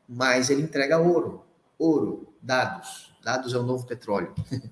mais 0.07 0.51
ele 0.51 0.63
entrega 0.63 0.99
ouro. 0.99 1.45
Ouro, 1.79 2.35
dados. 2.43 3.13
Dados 3.25 3.55
é 3.55 3.59
o 3.59 3.63
novo 3.63 3.87
petróleo. 3.87 4.35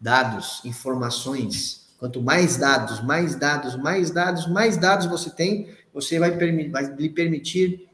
dados, 0.00 0.62
informações. 0.64 1.90
Quanto 1.98 2.22
mais 2.22 2.56
dados, 2.56 3.04
mais 3.04 3.34
dados, 3.34 3.76
mais 3.76 4.10
dados, 4.10 4.46
mais 4.46 4.78
dados 4.78 5.06
você 5.06 5.28
tem, 5.28 5.68
você 5.92 6.18
vai, 6.18 6.30
vai 6.30 6.94
lhe 6.96 7.10
permitir 7.10 7.89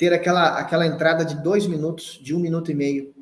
ter 0.00 0.14
aquela, 0.14 0.58
aquela 0.58 0.86
entrada 0.86 1.26
de 1.26 1.34
dois 1.42 1.66
minutos, 1.66 2.18
de 2.22 2.34
um 2.34 2.38
minuto 2.38 2.70
e 2.70 2.74
meio, 2.74 3.14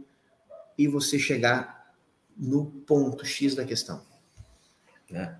e 0.78 0.86
você 0.86 1.18
chegar 1.18 1.92
no 2.36 2.66
ponto 2.66 3.26
X 3.26 3.56
da 3.56 3.64
questão. 3.64 4.00
Né? 5.10 5.36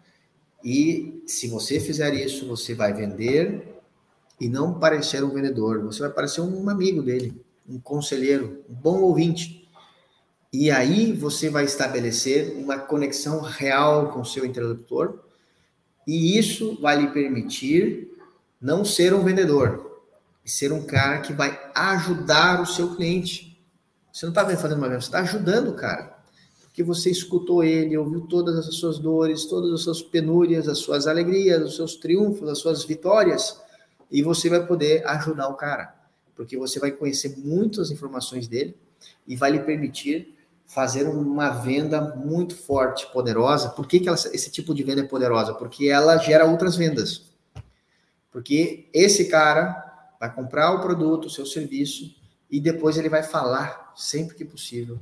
E 0.65 1.23
se 1.29 1.47
você 1.47 1.79
fizer 1.79 2.13
isso, 2.13 2.45
você 2.49 2.75
vai 2.75 2.93
vender 2.93 3.81
e 4.41 4.49
não 4.49 4.81
parecer 4.81 5.23
um 5.23 5.31
vendedor, 5.31 5.81
você 5.85 6.01
vai 6.01 6.11
parecer 6.11 6.41
um 6.41 6.69
amigo 6.69 7.05
dele, 7.05 7.41
um 7.69 7.79
conselheiro, 7.79 8.65
um 8.69 8.75
bom 8.75 8.99
ouvinte. 9.03 9.71
E 10.53 10.73
aí 10.73 11.13
você 11.13 11.49
vai 11.49 11.67
estabelecer 11.67 12.57
uma 12.57 12.81
conexão 12.81 13.41
real 13.41 14.11
com 14.11 14.23
o 14.23 14.27
seu 14.27 14.45
interlocutor, 14.45 15.21
e 16.05 16.37
isso 16.37 16.81
vai 16.81 17.01
lhe 17.01 17.13
permitir 17.13 18.11
não 18.61 18.85
ser 18.85 19.15
um 19.15 19.23
vendedor, 19.23 19.88
e 20.49 20.51
ser 20.51 20.73
um 20.73 20.83
cara 20.83 21.19
que 21.19 21.35
vai 21.35 21.61
ajudar 21.75 22.63
o 22.63 22.65
seu 22.65 22.97
cliente. 22.97 23.63
Você 24.11 24.25
não 24.25 24.31
está 24.31 24.47
fazendo 24.57 24.79
uma 24.79 24.89
venda, 24.89 25.03
você 25.03 25.09
está 25.09 25.21
ajudando 25.21 25.69
o 25.69 25.75
cara 25.75 26.17
que 26.73 26.83
você 26.83 27.11
escutou 27.11 27.63
ele, 27.65 27.99
ouviu 27.99 28.21
todas 28.23 28.57
as 28.57 28.77
suas 28.77 29.01
dores, 29.01 29.45
todas 29.47 29.73
as 29.73 29.81
suas 29.81 30.01
penúrias, 30.01 30.69
as 30.69 30.79
suas 30.79 31.09
alegrias, 31.09 31.61
os 31.63 31.75
seus 31.75 31.97
triunfos, 31.97 32.49
as 32.49 32.59
suas 32.61 32.85
vitórias, 32.85 33.61
e 34.09 34.23
você 34.23 34.49
vai 34.49 34.65
poder 34.65 35.05
ajudar 35.09 35.49
o 35.49 35.55
cara, 35.55 35.93
porque 36.37 36.57
você 36.57 36.79
vai 36.79 36.93
conhecer 36.93 37.37
muitas 37.37 37.91
informações 37.91 38.47
dele 38.47 38.77
e 39.27 39.35
vai 39.35 39.51
lhe 39.51 39.59
permitir 39.59 40.39
fazer 40.67 41.09
uma 41.09 41.51
venda 41.51 42.01
muito 42.01 42.57
forte, 42.57 43.13
poderosa. 43.13 43.71
Por 43.71 43.87
que, 43.87 43.99
que 43.99 44.09
ela, 44.09 44.17
esse 44.33 44.49
tipo 44.49 44.73
de 44.73 44.85
venda 44.85 45.01
é 45.01 45.05
poderosa? 45.05 45.55
Porque 45.55 45.89
ela 45.89 46.17
gera 46.17 46.47
outras 46.47 46.77
vendas. 46.77 47.25
Porque 48.31 48.89
esse 48.95 49.25
cara 49.25 49.88
vai 50.19 50.33
comprar 50.33 50.73
o 50.73 50.81
produto, 50.81 51.27
o 51.27 51.31
seu 51.31 51.47
serviço, 51.47 52.15
e 52.51 52.61
depois 52.61 52.97
ele 52.97 53.09
vai 53.09 53.23
falar, 53.23 53.93
sempre 53.95 54.35
que 54.35 54.45
possível. 54.45 54.99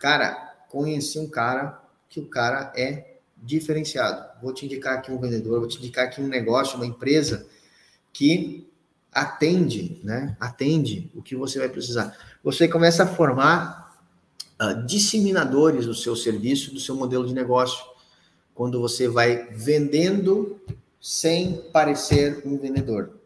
Cara, 0.00 0.64
conheci 0.68 1.18
um 1.18 1.28
cara 1.28 1.80
que 2.08 2.20
o 2.20 2.26
cara 2.26 2.72
é 2.76 3.18
diferenciado. 3.36 4.40
Vou 4.42 4.52
te 4.52 4.64
indicar 4.64 4.98
aqui 4.98 5.12
um 5.12 5.18
vendedor, 5.18 5.60
vou 5.60 5.68
te 5.68 5.78
indicar 5.78 6.06
aqui 6.06 6.20
um 6.20 6.28
negócio, 6.28 6.76
uma 6.76 6.86
empresa 6.86 7.46
que 8.12 8.66
atende, 9.12 10.00
né? 10.04 10.36
Atende 10.40 11.10
o 11.14 11.22
que 11.22 11.34
você 11.34 11.58
vai 11.58 11.68
precisar. 11.68 12.16
Você 12.42 12.68
começa 12.68 13.04
a 13.04 13.06
formar 13.06 13.98
uh, 14.60 14.86
disseminadores 14.86 15.86
do 15.86 15.94
seu 15.94 16.14
serviço, 16.14 16.72
do 16.72 16.80
seu 16.80 16.94
modelo 16.94 17.26
de 17.26 17.34
negócio, 17.34 17.84
quando 18.54 18.80
você 18.80 19.08
vai 19.08 19.48
vendendo 19.50 20.60
sem 21.00 21.62
parecer 21.72 22.42
um 22.44 22.58
vendedor. 22.58 23.19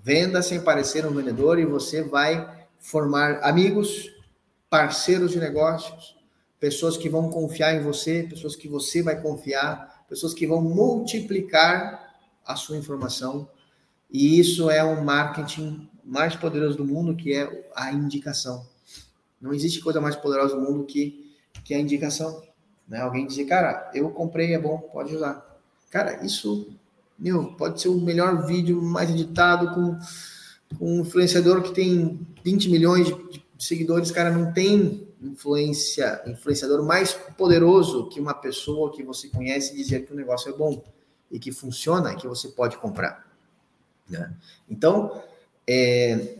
Venda 0.00 0.42
sem 0.42 0.60
parecer 0.60 1.04
um 1.04 1.10
vendedor 1.12 1.58
e 1.58 1.66
você 1.66 2.02
vai 2.02 2.66
formar 2.78 3.40
amigos, 3.42 4.10
parceiros 4.70 5.32
de 5.32 5.40
negócios, 5.40 6.16
pessoas 6.60 6.96
que 6.96 7.08
vão 7.08 7.30
confiar 7.30 7.74
em 7.74 7.82
você, 7.82 8.22
pessoas 8.22 8.54
que 8.54 8.68
você 8.68 9.02
vai 9.02 9.20
confiar, 9.20 10.04
pessoas 10.08 10.32
que 10.32 10.46
vão 10.46 10.62
multiplicar 10.62 12.14
a 12.46 12.54
sua 12.54 12.76
informação. 12.76 13.48
E 14.10 14.38
isso 14.38 14.70
é 14.70 14.82
um 14.84 15.02
marketing 15.02 15.88
mais 16.04 16.34
poderoso 16.36 16.76
do 16.76 16.84
mundo, 16.84 17.16
que 17.16 17.34
é 17.34 17.68
a 17.74 17.92
indicação. 17.92 18.66
Não 19.40 19.52
existe 19.52 19.80
coisa 19.80 20.00
mais 20.00 20.16
poderosa 20.16 20.56
do 20.56 20.62
mundo 20.62 20.84
que, 20.84 21.34
que 21.64 21.74
a 21.74 21.78
indicação. 21.78 22.42
Né? 22.88 23.00
Alguém 23.00 23.26
dizer, 23.26 23.44
cara, 23.44 23.90
eu 23.92 24.10
comprei, 24.10 24.54
é 24.54 24.58
bom, 24.58 24.78
pode 24.78 25.14
usar. 25.14 25.44
Cara, 25.90 26.24
isso, 26.24 26.72
meu, 27.18 27.52
pode 27.54 27.80
ser 27.80 27.88
o 27.88 28.00
melhor 28.00 28.46
vídeo 28.46 28.80
mais 28.80 29.10
editado 29.10 29.74
com, 29.74 29.98
com 30.78 30.98
um 30.98 31.00
influenciador 31.00 31.62
que 31.62 31.72
tem 31.72 32.20
20 32.44 32.68
milhões 32.68 33.06
de, 33.08 33.14
de 33.14 33.64
seguidores, 33.64 34.10
cara, 34.10 34.30
não 34.30 34.52
tem 34.52 35.08
influência, 35.20 36.22
influenciador 36.26 36.84
mais 36.84 37.12
poderoso 37.12 38.08
que 38.08 38.20
uma 38.20 38.34
pessoa 38.34 38.92
que 38.92 39.02
você 39.02 39.28
conhece 39.28 39.74
dizer 39.74 40.06
que 40.06 40.12
o 40.12 40.16
negócio 40.16 40.48
é 40.48 40.56
bom 40.56 40.82
e 41.30 41.38
que 41.38 41.50
funciona 41.50 42.12
e 42.12 42.16
que 42.16 42.28
você 42.28 42.48
pode 42.48 42.76
comprar. 42.78 43.26
Né? 44.08 44.32
Então, 44.70 45.22
é... 45.66 46.36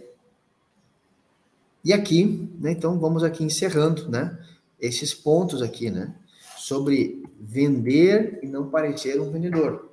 e 1.84 1.92
aqui, 1.92 2.48
né, 2.60 2.70
então 2.70 2.98
vamos 2.98 3.24
aqui 3.24 3.42
encerrando, 3.42 4.08
né, 4.08 4.38
esses 4.80 5.12
pontos 5.12 5.60
aqui, 5.60 5.90
né, 5.90 6.14
sobre 6.56 7.22
vender 7.40 8.38
e 8.42 8.46
não 8.46 8.70
parecer 8.70 9.20
um 9.20 9.30
vendedor. 9.30 9.87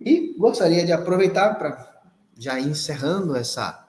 E 0.00 0.34
gostaria 0.38 0.84
de 0.84 0.92
aproveitar 0.92 1.54
para 1.54 2.02
já 2.38 2.58
encerrando 2.60 3.36
essa 3.36 3.80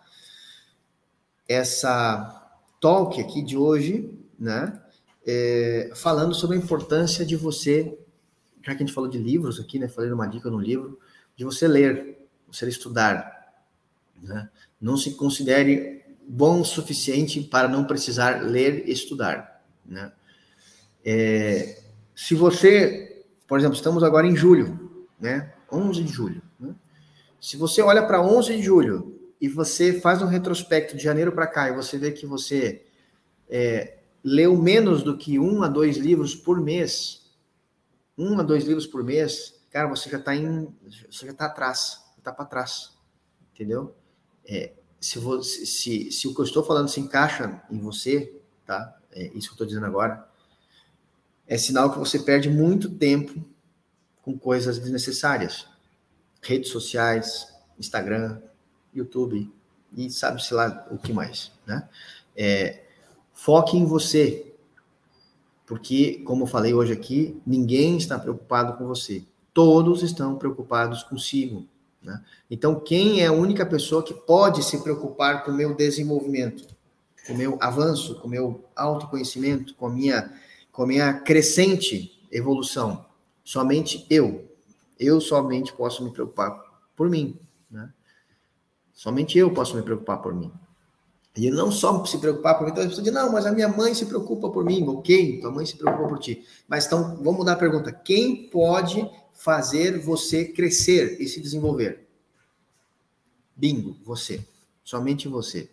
essa 1.47 2.49
talk 2.79 3.19
aqui 3.19 3.41
de 3.41 3.57
hoje, 3.57 4.11
né? 4.37 4.81
É, 5.27 5.91
falando 5.95 6.35
sobre 6.35 6.55
a 6.55 6.59
importância 6.59 7.25
de 7.25 7.35
você, 7.35 7.97
já 8.63 8.75
que 8.75 8.83
a 8.83 8.85
gente 8.85 8.93
falou 8.93 9.09
de 9.09 9.17
livros 9.17 9.59
aqui, 9.59 9.79
né? 9.79 9.87
Falei 9.87 10.11
uma 10.11 10.27
dica 10.27 10.49
no 10.49 10.59
livro, 10.59 10.99
de 11.35 11.43
você 11.43 11.67
ler, 11.67 12.27
você 12.47 12.67
estudar. 12.67 13.53
Né? 14.21 14.49
Não 14.79 14.97
se 14.97 15.11
considere 15.15 16.03
bom 16.27 16.61
o 16.61 16.65
suficiente 16.65 17.41
para 17.41 17.67
não 17.67 17.85
precisar 17.85 18.41
ler 18.41 18.87
e 18.87 18.91
estudar. 18.91 19.63
Né? 19.85 20.11
É, 21.03 21.81
se 22.15 22.33
você, 22.33 23.23
por 23.47 23.59
exemplo, 23.59 23.75
estamos 23.75 24.03
agora 24.03 24.25
em 24.25 24.35
julho, 24.35 25.03
né? 25.19 25.54
11 25.71 26.03
de 26.03 26.11
julho. 26.11 26.41
Né? 26.59 26.73
Se 27.39 27.57
você 27.57 27.81
olha 27.81 28.05
para 28.05 28.21
11 28.21 28.57
de 28.57 28.63
julho 28.63 29.19
e 29.39 29.47
você 29.47 29.99
faz 29.99 30.21
um 30.21 30.27
retrospecto 30.27 30.95
de 30.95 31.03
janeiro 31.03 31.31
para 31.31 31.47
cá 31.47 31.69
e 31.69 31.75
você 31.75 31.97
vê 31.97 32.11
que 32.11 32.25
você 32.25 32.85
é, 33.49 33.99
leu 34.23 34.55
menos 34.57 35.03
do 35.03 35.17
que 35.17 35.37
um 35.37 35.61
a 35.63 35.67
dois 35.67 35.97
livros 35.97 36.33
por 36.33 36.59
mês, 36.59 37.31
um 38.17 38.39
a 38.39 38.43
dois 38.43 38.63
livros 38.63 38.87
por 38.87 39.03
mês, 39.03 39.53
cara, 39.69 39.87
você 39.87 40.09
já 40.09 40.17
está 40.17 40.35
em, 40.35 40.73
você 41.09 41.25
já 41.25 41.31
está 41.31 41.45
atrás, 41.45 42.01
está 42.17 42.31
para 42.31 42.45
trás, 42.45 42.93
entendeu? 43.53 43.95
É, 44.45 44.73
se, 44.99 45.19
você, 45.19 45.65
se, 45.65 46.11
se 46.11 46.27
o 46.27 46.33
que 46.33 46.41
eu 46.41 46.45
estou 46.45 46.63
falando 46.63 46.87
se 46.87 46.99
encaixa 46.99 47.61
em 47.69 47.79
você, 47.79 48.35
tá? 48.65 48.97
É 49.11 49.27
isso 49.27 49.47
que 49.47 49.49
eu 49.49 49.55
estou 49.55 49.67
dizendo 49.67 49.85
agora, 49.85 50.27
é 51.47 51.57
sinal 51.57 51.91
que 51.91 51.99
você 51.99 52.19
perde 52.19 52.49
muito 52.49 52.89
tempo 52.89 53.45
com 54.25 54.37
coisas 54.37 54.79
desnecessárias. 54.79 55.67
Redes 56.41 56.71
sociais, 56.71 57.47
Instagram, 57.79 58.41
YouTube 58.93 59.53
e 59.95 60.09
sabe-se 60.09 60.53
lá 60.53 60.87
o 60.91 60.97
que 60.97 61.13
mais, 61.13 61.51
né? 61.65 61.87
É, 62.35 62.83
foque 63.33 63.77
em 63.77 63.85
você, 63.85 64.53
porque, 65.65 66.21
como 66.25 66.43
eu 66.43 66.47
falei 66.47 66.73
hoje 66.73 66.91
aqui, 66.91 67.39
ninguém 67.45 67.97
está 67.97 68.19
preocupado 68.19 68.77
com 68.77 68.85
você. 68.85 69.23
Todos 69.53 70.03
estão 70.03 70.35
preocupados 70.35 71.03
consigo. 71.03 71.65
Né? 72.03 72.21
Então, 72.51 72.79
quem 72.79 73.21
é 73.21 73.27
a 73.27 73.31
única 73.31 73.65
pessoa 73.65 74.03
que 74.03 74.13
pode 74.13 74.63
se 74.63 74.83
preocupar 74.83 75.43
com 75.43 75.51
o 75.51 75.55
meu 75.55 75.73
desenvolvimento, 75.73 76.67
com 77.25 77.33
o 77.33 77.37
meu 77.37 77.57
avanço, 77.61 78.19
com 78.19 78.27
o 78.27 78.29
meu 78.29 78.65
autoconhecimento, 78.75 79.73
com 79.75 79.87
a 79.87 79.89
minha, 79.89 80.33
com 80.71 80.83
a 80.83 80.87
minha 80.87 81.13
crescente 81.13 82.21
evolução? 82.31 83.05
Somente 83.45 84.07
eu. 84.09 84.49
Eu 84.99 85.21
somente 85.21 85.71
posso 85.71 86.03
me 86.03 86.11
preocupar 86.11 86.51
por 86.95 87.07
mim. 87.07 87.39
Né? 87.69 87.93
Somente 88.91 89.37
eu 89.37 89.53
posso 89.53 89.75
me 89.75 89.83
preocupar 89.83 90.19
por 90.19 90.33
mim. 90.33 90.51
E 91.37 91.51
não 91.51 91.71
só 91.71 92.03
se 92.05 92.17
preocupar 92.17 92.57
por 92.57 92.63
mim, 92.63 92.71
então 92.71 92.81
as 92.81 92.89
pessoas 92.89 93.05
dizem, 93.05 93.21
não, 93.21 93.31
mas 93.31 93.45
a 93.45 93.51
minha 93.51 93.67
mãe 93.67 93.93
se 93.93 94.05
preocupa 94.05 94.49
por 94.49 94.63
mim, 94.63 94.87
ok, 94.87 95.41
tua 95.41 95.51
mãe 95.51 95.65
se 95.65 95.75
preocupa 95.75 96.07
por 96.07 96.17
ti. 96.17 96.43
Mas 96.67 96.85
então, 96.85 97.17
vamos 97.17 97.35
mudar 97.35 97.53
a 97.53 97.57
pergunta: 97.57 97.91
quem 97.91 98.49
pode 98.49 99.07
fazer 99.33 99.99
você 99.99 100.45
crescer 100.45 101.21
e 101.21 101.27
se 101.27 101.41
desenvolver? 101.41 102.07
Bingo, 103.55 103.97
você. 104.03 104.45
Somente 104.83 105.27
você. 105.27 105.69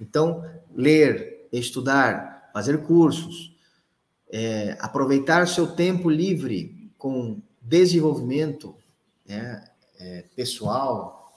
Então, 0.00 0.44
ler, 0.74 1.48
estudar, 1.52 2.50
fazer 2.52 2.82
cursos, 2.82 3.56
é, 4.28 4.76
aproveitar 4.80 5.46
seu 5.46 5.68
tempo 5.68 6.10
livre 6.10 6.73
com 7.04 7.38
desenvolvimento 7.60 8.74
né, 9.26 9.62
é, 10.00 10.24
pessoal 10.34 11.36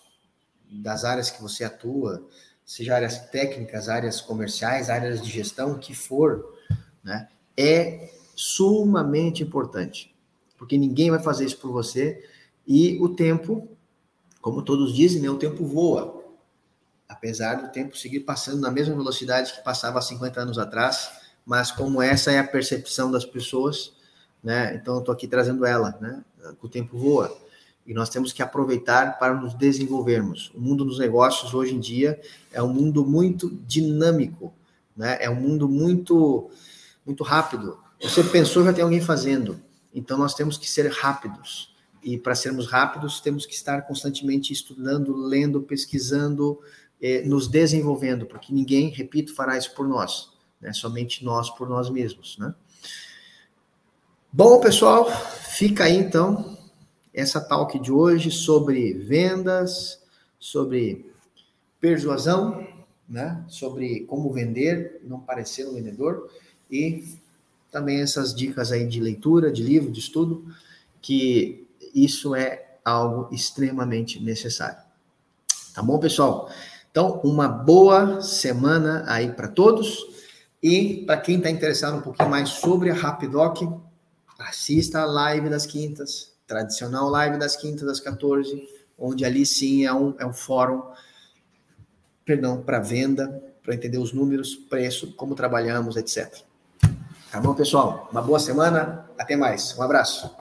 das 0.72 1.04
áreas 1.04 1.30
que 1.30 1.42
você 1.42 1.66
atua, 1.66 2.26
seja 2.66 2.96
áreas 2.96 3.20
técnicas, 3.26 3.90
áreas 3.90 4.22
comerciais, 4.22 4.90
áreas 4.90 5.22
de 5.22 5.30
gestão, 5.30 5.78
que 5.78 5.94
for, 5.94 6.58
né, 7.04 7.28
é 7.58 8.14
sumamente 8.34 9.44
importante, 9.44 10.16
porque 10.58 10.78
ninguém 10.78 11.12
vai 11.12 11.22
fazer 11.22 11.44
isso 11.44 11.58
por 11.58 11.74
você 11.74 12.26
e 12.66 12.98
o 13.02 13.10
tempo, 13.10 13.68
como 14.40 14.62
todos 14.62 14.96
dizem, 14.96 15.22
né, 15.22 15.30
o 15.30 15.38
tempo 15.38 15.66
voa, 15.66 16.24
apesar 17.10 17.56
do 17.56 17.74
tempo 17.74 17.98
seguir 17.98 18.22
passando 18.22 18.62
na 18.62 18.72
mesma 18.72 18.96
velocidade 18.96 19.52
que 19.52 19.62
passava 19.66 20.00
há 20.00 20.02
50 20.02 20.40
anos 20.40 20.58
atrás, 20.58 21.12
mas 21.46 21.74
como 21.74 22.02
essa 22.02 22.32
é 22.32 22.40
a 22.40 22.48
percepção 22.48 23.12
das 23.12 23.26
pessoas, 23.26 23.97
né, 24.43 24.76
então 24.76 25.00
estou 25.00 25.13
aqui 25.13 25.28
trazendo 25.28 25.65
ela, 25.65 25.97
né, 26.02 26.23
o 26.62 26.69
tempo 26.69 26.97
voa 26.97 27.36
e 27.88 27.93
nós 27.93 28.10
temos 28.10 28.34
que 28.34 28.43
aproveitar 28.43 29.17
para 29.17 29.34
nos 29.34 29.54
desenvolvermos. 29.54 30.52
O 30.54 30.60
mundo 30.60 30.84
dos 30.84 31.00
negócios 31.00 31.54
hoje 31.54 31.73
em 31.73 31.80
dia 31.80 32.19
é 32.52 32.62
um 32.62 32.67
mundo 32.67 33.06
muito 33.06 33.50
dinâmico, 33.65 34.54
né? 34.95 35.17
É 35.21 35.30
um 35.30 35.36
mundo 35.36 35.69
muito 35.69 36.52
muito 37.06 37.23
rápido. 37.23 37.80
Você 38.02 38.21
pensou 38.26 38.65
já 38.65 38.73
tem 38.73 38.84
alguém 38.84 39.00
fazendo. 39.00 39.62
Então 39.93 40.17
nós 40.17 40.34
temos 40.34 40.58
que 40.58 40.69
ser 40.69 40.91
rápidos. 40.91 41.73
E 42.04 42.17
para 42.17 42.36
sermos 42.36 42.67
rápidos, 42.67 43.21
temos 43.21 43.45
que 43.45 43.54
estar 43.54 43.82
constantemente 43.84 44.52
estudando, 44.52 45.15
lendo, 45.15 45.62
pesquisando, 45.62 46.60
eh, 47.02 47.23
nos 47.26 47.47
desenvolvendo, 47.47 48.26
porque 48.26 48.54
ninguém, 48.54 48.89
repito, 48.89 49.34
fará 49.34 49.58
isso 49.58 49.73
por 49.73 49.88
nós, 49.88 50.30
né? 50.60 50.73
Somente 50.73 51.23
nós 51.23 51.50
por 51.50 51.69
nós 51.69 51.89
mesmos, 51.89 52.38
né? 52.38 52.54
Bom, 54.38 54.60
pessoal, 54.60 55.10
fica 55.50 55.86
aí 55.86 55.97
então 55.97 56.56
essa 57.12 57.41
talk 57.41 57.80
de 57.80 57.91
hoje 57.91 58.30
sobre 58.30 58.93
vendas, 58.93 60.00
sobre 60.39 61.12
persuasão, 61.82 62.67
né? 63.10 63.43
sobre 63.47 64.02
como 64.02 64.32
vender, 64.32 65.02
não 65.04 65.19
parecer 65.19 65.67
um 65.67 65.73
vendedor, 65.73 66.30
e 66.69 67.17
também 67.71 68.00
essas 68.00 68.36
dicas 68.36 68.71
aí 68.71 68.86
de 68.86 69.02
leitura, 69.02 69.52
de 69.52 69.63
livro, 69.63 69.91
de 69.91 70.02
estudo, 70.02 70.45
que 71.02 71.67
isso 71.95 72.36
é 72.36 72.78
algo 72.86 73.34
extremamente 73.34 74.21
necessário. 74.21 74.84
Tá 75.73 75.82
bom, 75.82 75.97
pessoal? 75.97 76.47
Então, 76.91 77.19
uma 77.23 77.47
boa 77.47 78.21
semana 78.21 79.04
aí 79.08 79.32
para 79.32 79.47
todos. 79.47 80.15
E 80.62 81.04
para 81.08 81.17
quem 81.17 81.38
está 81.38 81.50
interessado 81.50 81.97
um 81.97 82.02
pouquinho 82.02 82.30
mais 82.30 82.50
sobre 82.50 82.91
a 82.91 82.93
Rapidoc, 82.93 83.87
assista 84.48 85.02
a 85.02 85.06
live 85.06 85.50
das 85.50 85.66
quintas, 85.66 86.34
tradicional 86.46 87.10
live 87.10 87.38
das 87.38 87.56
quintas 87.56 87.88
às 87.88 88.00
14, 88.00 88.68
onde 88.98 89.26
ali 89.26 89.46
sim 89.46 89.86
é 89.86 89.94
um, 89.94 90.16
é 90.18 90.26
um 90.26 90.34
fórum, 90.34 90.82
perdão, 92.26 92.62
para 92.62 92.80
venda, 92.80 93.44
para 93.62 93.76
entender 93.76 93.98
os 93.98 94.14
números, 94.14 94.56
preço, 94.56 95.14
como 95.16 95.36
trabalhamos, 95.36 95.98
etc. 95.98 96.42
Tá 97.32 97.40
bom, 97.42 97.54
pessoal? 97.54 98.08
Uma 98.12 98.22
boa 98.22 98.40
semana, 98.40 99.06
até 99.18 99.36
mais. 99.36 99.78
Um 99.78 99.84
abraço. 99.84 100.34